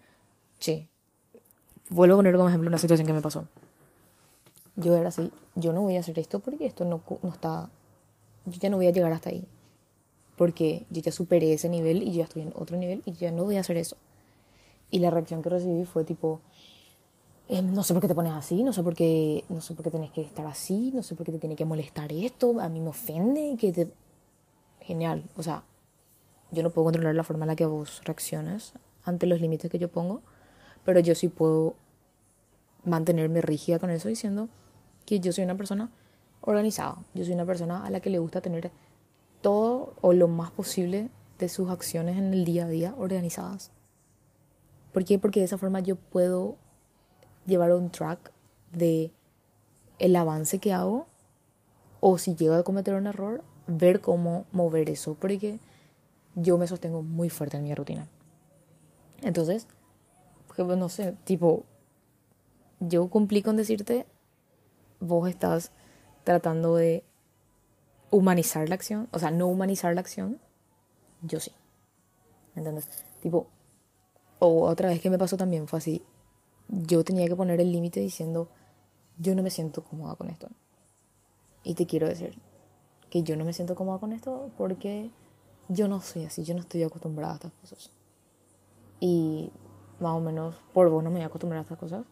che, 0.59 0.89
vuelvo 1.91 2.15
a 2.15 2.19
poner 2.19 2.35
como 2.35 2.49
ejemplo 2.49 2.69
una 2.69 2.79
situación 2.79 3.07
que 3.07 3.13
me 3.13 3.21
pasó. 3.21 3.47
Yo 4.77 4.97
era 4.97 5.11
así, 5.11 5.31
yo 5.55 5.75
no 5.75 5.83
voy 5.83 5.97
a 5.97 6.01
hacer 6.01 6.19
esto 6.19 6.41
porque 6.41 6.65
esto 6.65 6.87
no, 6.87 7.03
no 7.23 7.29
está, 7.29 7.69
yo 8.47 8.59
ya 8.59 8.71
no 8.71 8.79
voy 8.79 8.87
a 8.87 8.93
llegar 8.93 9.13
hasta 9.13 9.29
ahí 9.29 9.47
porque 10.43 10.87
yo 10.91 11.01
ya 11.01 11.13
superé 11.13 11.53
ese 11.53 11.69
nivel 11.69 12.03
y 12.03 12.15
ya 12.15 12.25
estoy 12.25 12.43
en 12.43 12.53
otro 12.57 12.77
nivel 12.77 13.01
y 13.07 13.13
ya 13.13 13.31
no 13.31 13.45
voy 13.45 13.59
a 13.59 13.61
hacer 13.61 13.77
eso. 13.77 13.97
Y 14.91 14.99
la 14.99 15.09
reacción 15.09 15.41
que 15.41 15.49
recibí 15.49 15.85
fue 15.85 16.03
tipo, 16.03 16.41
em, 17.49 17.73
no 17.73 17.85
sé 17.85 17.95
por 17.95 18.03
qué 18.03 18.09
te 18.09 18.15
pones 18.17 18.33
así, 18.33 18.65
no 18.65 18.73
sé 18.73 18.83
por 18.83 18.97
qué, 18.97 19.45
no 19.49 19.61
sé 19.61 19.75
por 19.75 19.85
qué 19.85 19.93
tenés 19.93 20.11
que 20.11 20.21
estar 20.21 20.45
así, 20.45 20.91
no 20.93 21.05
sé 21.05 21.15
por 21.15 21.25
qué 21.25 21.31
te 21.31 21.39
tiene 21.39 21.55
que 21.55 21.65
molestar 21.65 22.13
esto, 22.13 22.59
a 22.59 22.69
mí 22.69 22.81
me 22.81 22.89
ofende, 22.89 23.57
que 23.57 23.73
te... 23.73 23.93
Genial, 24.81 25.23
o 25.37 25.45
sea, 25.45 25.63
yo 26.51 26.65
no 26.65 26.71
puedo 26.71 26.87
controlar 26.87 27.15
la 27.15 27.23
forma 27.23 27.45
en 27.45 27.51
la 27.51 27.55
que 27.55 27.67
vos 27.67 28.03
reaccionas 28.03 28.73
ante 29.05 29.29
los 29.29 29.41
límites 29.41 29.71
que 29.71 29.79
yo 29.79 29.93
pongo, 29.93 30.23
pero 30.85 30.99
yo 30.99 31.15
sí 31.15 31.29
puedo 31.29 31.77
mantenerme 32.85 33.43
rígida 33.43 33.79
con 33.79 33.91
eso 33.91 34.09
diciendo 34.09 34.49
que 35.07 35.21
yo 35.21 35.33
soy 35.33 35.45
una 35.45 35.57
persona 35.57 35.93
organizada, 36.41 36.97
yo 37.15 37.25
soy 37.25 37.35
una 37.35 37.47
persona 37.47 37.87
a 37.87 37.91
la 37.91 38.01
que 38.01 38.11
le 38.11 38.19
gusta 38.19 38.41
tener 38.41 38.73
todo 39.43 39.95
o 40.01 40.13
lo 40.13 40.29
más 40.29 40.51
posible 40.51 41.11
de 41.39 41.49
sus 41.49 41.69
acciones 41.69 42.17
en 42.17 42.33
el 42.33 42.45
día 42.45 42.65
a 42.65 42.69
día 42.69 42.95
organizadas. 42.97 43.71
¿Por 44.93 45.05
qué? 45.05 45.19
Porque 45.19 45.41
de 45.41 45.47
esa 45.47 45.59
forma 45.59 45.81
yo 45.81 45.97
puedo 45.97 46.57
llevar 47.47 47.73
un 47.73 47.91
track 47.91 48.33
de 48.73 49.13
el 49.99 50.17
avance 50.17 50.59
que 50.59 50.73
hago 50.73 51.07
o 52.01 52.19
si 52.19 52.35
llego 52.35 52.55
a 52.55 52.63
cometer 52.63 52.95
un 52.95 53.07
error, 53.07 53.45
ver 53.67 54.01
cómo 54.01 54.47
mover 54.53 54.91
eso, 54.91 55.15
porque 55.15 55.61
yo 56.35 56.59
me 56.59 56.67
sostengo 56.67 57.03
muy 57.03 57.31
fuerte 57.31 57.57
en 57.57 57.65
mi 57.65 57.75
rutina. 57.75 58.09
Entonces, 59.23 59.67
no 60.59 60.89
sé, 60.89 61.17
tipo, 61.25 61.65
yo 62.81 63.09
cumplí 63.09 63.43
con 63.43 63.57
decirte, 63.57 64.07
vos 65.01 65.29
estás 65.29 65.71
tratando 66.25 66.77
de 66.77 67.05
humanizar 68.13 68.69
la 68.69 68.77
acción, 68.77 69.09
o 69.11 69.19
sea, 69.19 69.31
no 69.31 69.49
humanizar 69.49 69.95
la 69.95 70.03
acción, 70.03 70.39
yo 71.23 71.41
sí. 71.41 71.51
¿Entendés? 72.55 72.87
Tipo, 73.21 73.49
o 74.39 74.69
otra 74.69 74.91
vez 74.91 75.01
que 75.01 75.11
me 75.11 75.19
pasó 75.19 75.37
también 75.37 75.67
fue 75.67 75.79
así, 75.79 76.05
yo 76.69 77.03
tenía 77.05 77.27
que 77.27 77.35
poner 77.35 77.59
el 77.61 77.73
límite 77.73 78.01
diciendo, 78.01 78.51
yo 79.19 79.35
no 79.35 79.43
me 79.43 79.51
siento 79.51 79.83
cómoda 79.83 80.15
con 80.15 80.29
esto. 80.29 80.49
Y 81.65 81.75
te 81.75 81.87
quiero 81.87 82.07
decir 82.07 82.39
que 83.09 83.23
yo 83.23 83.35
no 83.37 83.45
me 83.45 83.55
siento 83.55 83.75
cómoda 83.75 83.99
con 83.99 84.13
esto 84.13 84.51
porque 84.59 85.11
yo 85.69 85.89
no 85.89 86.01
soy 86.03 86.27
así, 86.27 86.45
yo 86.45 86.55
no 86.55 86.61
estoy 86.61 86.83
acostumbrada 86.83 87.33
a 87.33 87.37
estas 87.37 87.53
cosas. 87.53 87.93
Y 89.01 89.51
más 90.01 90.13
o 90.13 90.21
menos 90.21 90.57
por 90.75 90.91
vos 90.91 91.03
no 91.03 91.11
me 91.11 91.17
voy 91.17 91.25
a 91.25 91.27
acostumbrar 91.27 91.61
a 91.61 91.63
estas 91.63 91.79
cosas, 91.79 92.05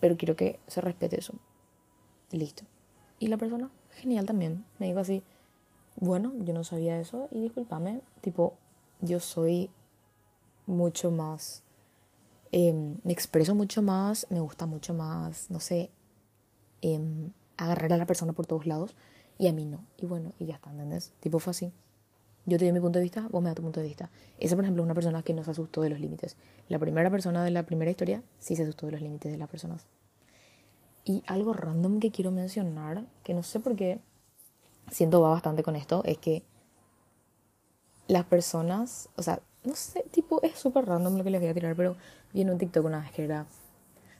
pero 0.00 0.18
quiero 0.18 0.36
que 0.36 0.60
se 0.66 0.82
respete 0.82 1.18
eso. 1.18 1.32
Listo. 2.30 2.64
Y 3.18 3.28
la 3.28 3.38
persona 3.38 3.70
genial 3.94 4.26
también. 4.26 4.64
Me 4.78 4.86
dijo 4.86 4.98
así, 4.98 5.22
bueno, 5.96 6.32
yo 6.38 6.52
no 6.54 6.64
sabía 6.64 6.98
eso 6.98 7.28
y 7.30 7.40
discúlpame, 7.40 8.00
tipo, 8.20 8.54
yo 9.00 9.20
soy 9.20 9.70
mucho 10.66 11.10
más, 11.10 11.62
em, 12.52 12.96
me 13.04 13.12
expreso 13.12 13.54
mucho 13.54 13.82
más, 13.82 14.26
me 14.30 14.40
gusta 14.40 14.66
mucho 14.66 14.94
más, 14.94 15.50
no 15.50 15.60
sé, 15.60 15.90
em, 16.82 17.30
agarrar 17.56 17.92
a 17.92 17.96
la 17.96 18.06
persona 18.06 18.32
por 18.32 18.46
todos 18.46 18.66
lados 18.66 18.94
y 19.38 19.48
a 19.48 19.52
mí 19.52 19.64
no. 19.64 19.84
Y 19.96 20.06
bueno, 20.06 20.32
y 20.38 20.46
ya 20.46 20.54
está, 20.54 20.70
¿entendés? 20.70 21.12
Tipo, 21.20 21.38
fue 21.38 21.52
así. 21.52 21.72
Yo 22.46 22.58
te 22.58 22.64
doy 22.64 22.72
mi 22.72 22.80
punto 22.80 22.98
de 22.98 23.04
vista, 23.04 23.26
vos 23.30 23.42
me 23.42 23.48
das 23.48 23.56
tu 23.56 23.62
punto 23.62 23.80
de 23.80 23.86
vista. 23.86 24.10
Esa, 24.38 24.54
por 24.54 24.64
ejemplo, 24.64 24.82
es 24.82 24.84
una 24.84 24.94
persona 24.94 25.22
que 25.22 25.32
no 25.32 25.44
se 25.44 25.50
asustó 25.52 25.80
de 25.80 25.88
los 25.88 26.00
límites. 26.00 26.36
La 26.68 26.78
primera 26.78 27.10
persona 27.10 27.42
de 27.42 27.50
la 27.50 27.62
primera 27.64 27.90
historia 27.90 28.22
sí 28.38 28.54
se 28.54 28.62
asustó 28.64 28.86
de 28.86 28.92
los 28.92 29.00
límites 29.00 29.32
de 29.32 29.38
las 29.38 29.48
personas. 29.48 29.86
Y 31.04 31.22
algo 31.26 31.52
random 31.52 32.00
que 32.00 32.10
quiero 32.10 32.30
mencionar, 32.30 33.04
que 33.22 33.34
no 33.34 33.42
sé 33.42 33.60
por 33.60 33.76
qué 33.76 34.00
siento 34.90 35.20
va 35.20 35.30
bastante 35.30 35.62
con 35.62 35.76
esto, 35.76 36.02
es 36.04 36.18
que 36.18 36.42
las 38.08 38.24
personas, 38.24 39.08
o 39.16 39.22
sea, 39.22 39.40
no 39.64 39.74
sé, 39.74 40.04
tipo, 40.10 40.42
es 40.42 40.58
súper 40.58 40.86
random 40.86 41.16
lo 41.16 41.24
que 41.24 41.30
les 41.30 41.40
voy 41.40 41.50
a 41.50 41.54
tirar, 41.54 41.76
pero 41.76 41.96
vi 42.32 42.42
en 42.42 42.50
un 42.50 42.58
TikTok 42.58 42.84
una 42.84 43.00
vez 43.00 43.12
que 43.12 43.24
era, 43.24 43.46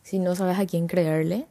si 0.03 0.19
no 0.19 0.35
sabes 0.35 0.59
a 0.59 0.67
quién 0.67 0.87
creerle, 0.87 1.47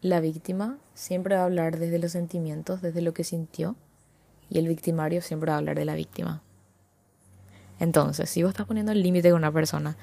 la 0.00 0.20
víctima 0.20 0.78
siempre 0.94 1.36
va 1.36 1.42
a 1.42 1.44
hablar 1.44 1.78
desde 1.78 1.98
los 1.98 2.12
sentimientos, 2.12 2.82
desde 2.82 3.02
lo 3.02 3.14
que 3.14 3.24
sintió, 3.24 3.76
y 4.50 4.58
el 4.58 4.68
victimario 4.68 5.22
siempre 5.22 5.50
va 5.50 5.54
a 5.54 5.58
hablar 5.58 5.76
de 5.76 5.84
la 5.84 5.94
víctima. 5.94 6.42
Entonces, 7.78 8.28
si 8.28 8.42
vos 8.42 8.50
estás 8.50 8.66
poniendo 8.66 8.92
el 8.92 9.02
límite 9.02 9.30
con 9.30 9.38
una 9.38 9.52
persona 9.52 9.96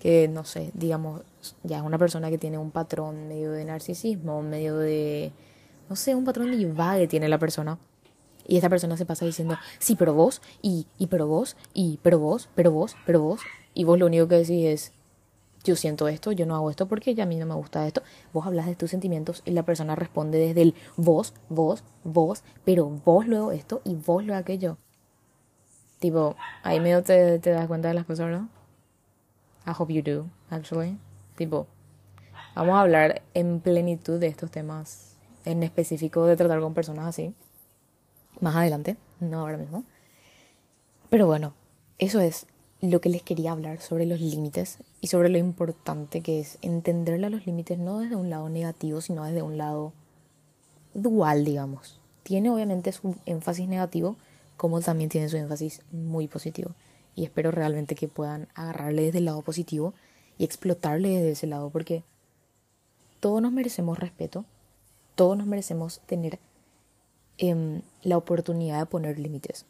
que, 0.00 0.28
no 0.28 0.44
sé, 0.44 0.70
digamos, 0.74 1.22
ya 1.62 1.76
es 1.76 1.82
una 1.82 1.98
persona 1.98 2.30
que 2.30 2.38
tiene 2.38 2.58
un 2.58 2.70
patrón 2.70 3.28
medio 3.28 3.52
de 3.52 3.64
narcisismo, 3.64 4.42
medio 4.42 4.78
de, 4.78 5.30
no 5.88 5.94
sé, 5.94 6.14
un 6.14 6.24
patrón 6.24 6.50
de 6.50 6.72
vague 6.72 7.06
tiene 7.06 7.28
la 7.28 7.38
persona. 7.38 7.78
Y 8.46 8.56
esta 8.56 8.70
persona 8.70 8.96
se 8.96 9.06
pasa 9.06 9.26
diciendo, 9.26 9.56
sí, 9.78 9.94
pero 9.94 10.14
vos, 10.14 10.40
y, 10.62 10.86
y 10.98 11.06
pero 11.06 11.28
vos, 11.28 11.56
y 11.74 12.00
pero 12.02 12.18
vos, 12.18 12.48
pero 12.56 12.72
vos, 12.72 12.96
pero 13.06 13.20
vos. 13.20 13.40
Y 13.74 13.84
vos 13.84 13.98
lo 13.98 14.06
único 14.06 14.26
que 14.26 14.36
decís 14.36 14.66
es, 14.66 14.92
yo 15.62 15.76
siento 15.76 16.08
esto, 16.08 16.32
yo 16.32 16.46
no 16.46 16.56
hago 16.56 16.70
esto 16.70 16.88
porque 16.88 17.14
ya 17.14 17.24
a 17.24 17.26
mí 17.26 17.36
no 17.36 17.46
me 17.46 17.54
gusta 17.54 17.86
esto. 17.86 18.02
Vos 18.32 18.46
hablas 18.46 18.66
de 18.66 18.74
tus 18.74 18.90
sentimientos 18.90 19.42
y 19.44 19.50
la 19.50 19.64
persona 19.64 19.94
responde 19.94 20.38
desde 20.38 20.62
el 20.62 20.74
vos, 20.96 21.34
vos, 21.50 21.84
vos, 22.02 22.42
pero 22.64 22.88
vos 23.04 23.26
luego 23.26 23.52
esto 23.52 23.82
y 23.84 23.94
vos 23.94 24.24
luego 24.24 24.40
aquello. 24.40 24.78
Tipo, 25.98 26.34
ahí 26.62 26.80
medio 26.80 27.02
te, 27.02 27.38
te 27.38 27.50
das 27.50 27.66
cuenta 27.68 27.88
de 27.88 27.94
las 27.94 28.06
cosas, 28.06 28.30
¿no? 28.30 28.59
I 29.66 29.72
hope 29.76 29.92
you 29.92 30.02
do, 30.02 30.26
actually. 30.50 30.96
Tipo, 31.36 31.66
vamos 32.54 32.74
a 32.74 32.80
hablar 32.80 33.22
en 33.34 33.60
plenitud 33.60 34.18
de 34.18 34.26
estos 34.26 34.50
temas, 34.50 35.16
en 35.44 35.62
específico 35.62 36.26
de 36.26 36.36
tratar 36.36 36.60
con 36.60 36.74
personas 36.74 37.06
así. 37.06 37.34
Más 38.40 38.56
adelante, 38.56 38.96
no 39.20 39.40
ahora 39.40 39.58
mismo. 39.58 39.84
Pero 41.08 41.26
bueno, 41.26 41.54
eso 41.98 42.20
es 42.20 42.46
lo 42.80 43.00
que 43.00 43.10
les 43.10 43.22
quería 43.22 43.52
hablar 43.52 43.80
sobre 43.80 44.06
los 44.06 44.20
límites 44.20 44.78
y 45.00 45.08
sobre 45.08 45.28
lo 45.28 45.38
importante 45.38 46.22
que 46.22 46.40
es 46.40 46.58
entenderle 46.62 47.28
los 47.28 47.46
límites 47.46 47.78
no 47.78 47.98
desde 47.98 48.16
un 48.16 48.30
lado 48.30 48.48
negativo, 48.48 49.00
sino 49.00 49.24
desde 49.24 49.42
un 49.42 49.58
lado 49.58 49.92
dual, 50.94 51.44
digamos. 51.44 52.00
Tiene 52.22 52.50
obviamente 52.50 52.92
su 52.92 53.16
énfasis 53.26 53.68
negativo, 53.68 54.16
como 54.56 54.80
también 54.80 55.10
tiene 55.10 55.28
su 55.28 55.36
énfasis 55.36 55.82
muy 55.92 56.28
positivo. 56.28 56.72
Y 57.14 57.24
espero 57.24 57.50
realmente 57.50 57.94
que 57.94 58.08
puedan 58.08 58.48
agarrarle 58.54 59.02
desde 59.02 59.18
el 59.18 59.26
lado 59.26 59.42
positivo 59.42 59.94
y 60.38 60.44
explotarle 60.44 61.08
desde 61.10 61.32
ese 61.32 61.46
lado, 61.46 61.70
porque 61.70 62.04
todos 63.20 63.42
nos 63.42 63.52
merecemos 63.52 63.98
respeto, 63.98 64.44
todos 65.14 65.36
nos 65.36 65.46
merecemos 65.46 66.00
tener 66.06 66.38
em, 67.38 67.82
la 68.02 68.16
oportunidad 68.16 68.78
de 68.78 68.86
poner 68.86 69.18
límites. 69.18 69.66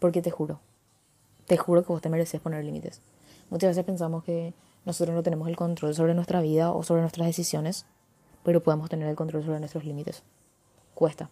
Porque 0.00 0.22
te 0.22 0.30
juro, 0.30 0.58
te 1.46 1.56
juro 1.56 1.82
que 1.82 1.92
vos 1.92 2.02
te 2.02 2.08
mereces 2.08 2.40
poner 2.40 2.64
límites. 2.64 3.00
Muchas 3.50 3.70
veces 3.70 3.84
pensamos 3.84 4.24
que 4.24 4.54
nosotros 4.84 5.14
no 5.14 5.22
tenemos 5.22 5.46
el 5.48 5.56
control 5.56 5.94
sobre 5.94 6.14
nuestra 6.14 6.40
vida 6.40 6.72
o 6.72 6.82
sobre 6.82 7.02
nuestras 7.02 7.26
decisiones, 7.26 7.86
pero 8.42 8.62
podemos 8.62 8.90
tener 8.90 9.06
el 9.06 9.14
control 9.14 9.44
sobre 9.44 9.60
nuestros 9.60 9.84
límites. 9.84 10.22
Cuesta. 10.94 11.30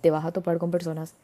Te 0.00 0.10
vas 0.10 0.24
a 0.24 0.32
topar 0.32 0.58
con 0.58 0.70
personas 0.70 1.14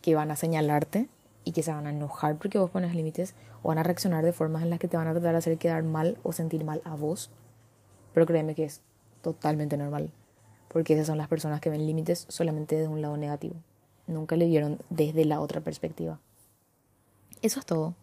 que 0.00 0.14
van 0.14 0.30
a 0.30 0.36
señalarte 0.36 1.08
y 1.44 1.52
que 1.52 1.62
se 1.62 1.72
van 1.72 1.86
a 1.86 1.90
enojar 1.90 2.36
porque 2.36 2.58
vos 2.58 2.70
pones 2.70 2.94
límites 2.94 3.34
o 3.62 3.68
van 3.68 3.78
a 3.78 3.82
reaccionar 3.82 4.24
de 4.24 4.32
formas 4.32 4.62
en 4.62 4.70
las 4.70 4.78
que 4.78 4.88
te 4.88 4.96
van 4.96 5.08
a 5.08 5.12
tratar 5.12 5.32
de 5.32 5.38
hacer 5.38 5.58
quedar 5.58 5.82
mal 5.82 6.18
o 6.22 6.32
sentir 6.32 6.64
mal 6.64 6.82
a 6.84 6.94
vos. 6.94 7.30
Pero 8.14 8.26
créeme 8.26 8.54
que 8.54 8.64
es 8.64 8.82
totalmente 9.22 9.76
normal, 9.76 10.10
porque 10.68 10.94
esas 10.94 11.06
son 11.06 11.18
las 11.18 11.28
personas 11.28 11.60
que 11.60 11.70
ven 11.70 11.86
límites 11.86 12.26
solamente 12.28 12.76
de 12.76 12.88
un 12.88 13.02
lado 13.02 13.16
negativo. 13.16 13.54
Nunca 14.06 14.36
le 14.36 14.46
vieron 14.46 14.78
desde 14.90 15.24
la 15.24 15.40
otra 15.40 15.60
perspectiva. 15.60 16.18
Eso 17.40 17.60
es 17.60 17.66
todo 17.66 17.94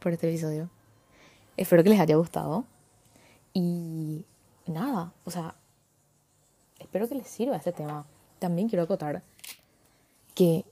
por 0.00 0.12
este 0.12 0.28
episodio. 0.28 0.68
Espero 1.56 1.82
que 1.82 1.90
les 1.90 2.00
haya 2.00 2.16
gustado. 2.16 2.64
Y 3.52 4.24
nada, 4.66 5.12
o 5.24 5.30
sea, 5.30 5.54
espero 6.80 7.08
que 7.08 7.14
les 7.14 7.28
sirva 7.28 7.56
este 7.56 7.72
tema. 7.72 8.04
También 8.40 8.68
quiero 8.68 8.82
acotar 8.82 9.22
que 10.34 10.64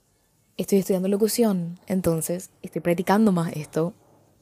estoy 0.57 0.79
estudiando 0.79 1.07
locución, 1.07 1.79
entonces 1.87 2.51
estoy 2.61 2.81
practicando 2.81 3.31
más 3.31 3.53
esto 3.53 3.93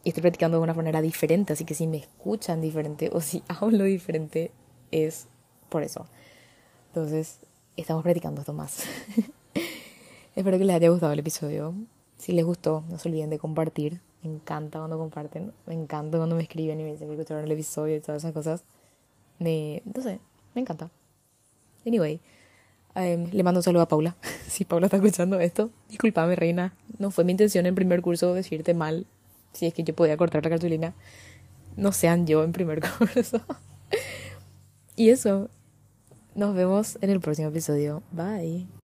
y 0.03 0.09
estoy 0.09 0.21
practicando 0.21 0.57
de 0.57 0.63
una 0.63 0.73
manera 0.73 1.01
diferente, 1.01 1.53
así 1.53 1.65
que 1.65 1.73
si 1.73 1.87
me 1.87 1.97
escuchan 1.97 2.61
diferente 2.61 3.09
o 3.13 3.21
si 3.21 3.43
hablo 3.47 3.83
diferente 3.83 4.51
es 4.91 5.27
por 5.69 5.83
eso. 5.83 6.05
Entonces, 6.87 7.39
estamos 7.77 8.03
practicando 8.03 8.41
esto 8.41 8.53
más. 8.53 8.83
Espero 10.35 10.57
que 10.57 10.65
les 10.65 10.75
haya 10.75 10.89
gustado 10.89 11.13
el 11.13 11.19
episodio. 11.19 11.73
Si 12.17 12.33
les 12.33 12.45
gustó, 12.45 12.83
no 12.89 12.97
se 12.97 13.07
olviden 13.07 13.29
de 13.29 13.39
compartir. 13.39 14.01
Me 14.21 14.29
encanta 14.29 14.79
cuando 14.79 14.97
comparten. 14.97 15.53
Me 15.65 15.73
encanta 15.73 16.17
cuando 16.17 16.35
me 16.35 16.43
escriben 16.43 16.79
y 16.79 16.83
me 16.83 16.91
dicen 16.91 17.07
que 17.07 17.13
escucharon 17.13 17.43
el 17.45 17.51
episodio 17.51 17.95
y 17.95 18.01
todas 18.01 18.23
esas 18.23 18.33
cosas. 18.33 18.63
Me, 19.39 19.81
no 19.85 20.01
sé, 20.01 20.19
me 20.53 20.61
encanta. 20.61 20.91
Anyway, 21.85 22.19
em, 22.95 23.29
le 23.31 23.43
mando 23.43 23.59
un 23.59 23.63
saludo 23.63 23.83
a 23.83 23.87
Paula. 23.87 24.15
si 24.47 24.65
Paula 24.65 24.87
está 24.87 24.97
escuchando 24.97 25.39
esto, 25.39 25.71
discúlpame, 25.89 26.35
reina. 26.35 26.73
No 26.97 27.11
fue 27.11 27.23
mi 27.23 27.31
intención 27.31 27.65
en 27.65 27.75
primer 27.75 28.01
curso 28.01 28.33
decirte 28.33 28.73
mal. 28.73 29.05
Si 29.53 29.65
es 29.65 29.73
que 29.73 29.83
yo 29.83 29.95
podía 29.95 30.17
cortar 30.17 30.43
la 30.43 30.49
cartulina. 30.49 30.93
No 31.75 31.91
sean 31.91 32.27
yo 32.27 32.43
en 32.43 32.51
primer 32.51 32.81
curso. 32.97 33.41
y 34.95 35.09
eso. 35.09 35.49
Nos 36.33 36.55
vemos 36.55 36.97
en 37.01 37.09
el 37.09 37.19
próximo 37.19 37.49
episodio. 37.49 38.03
Bye. 38.11 38.80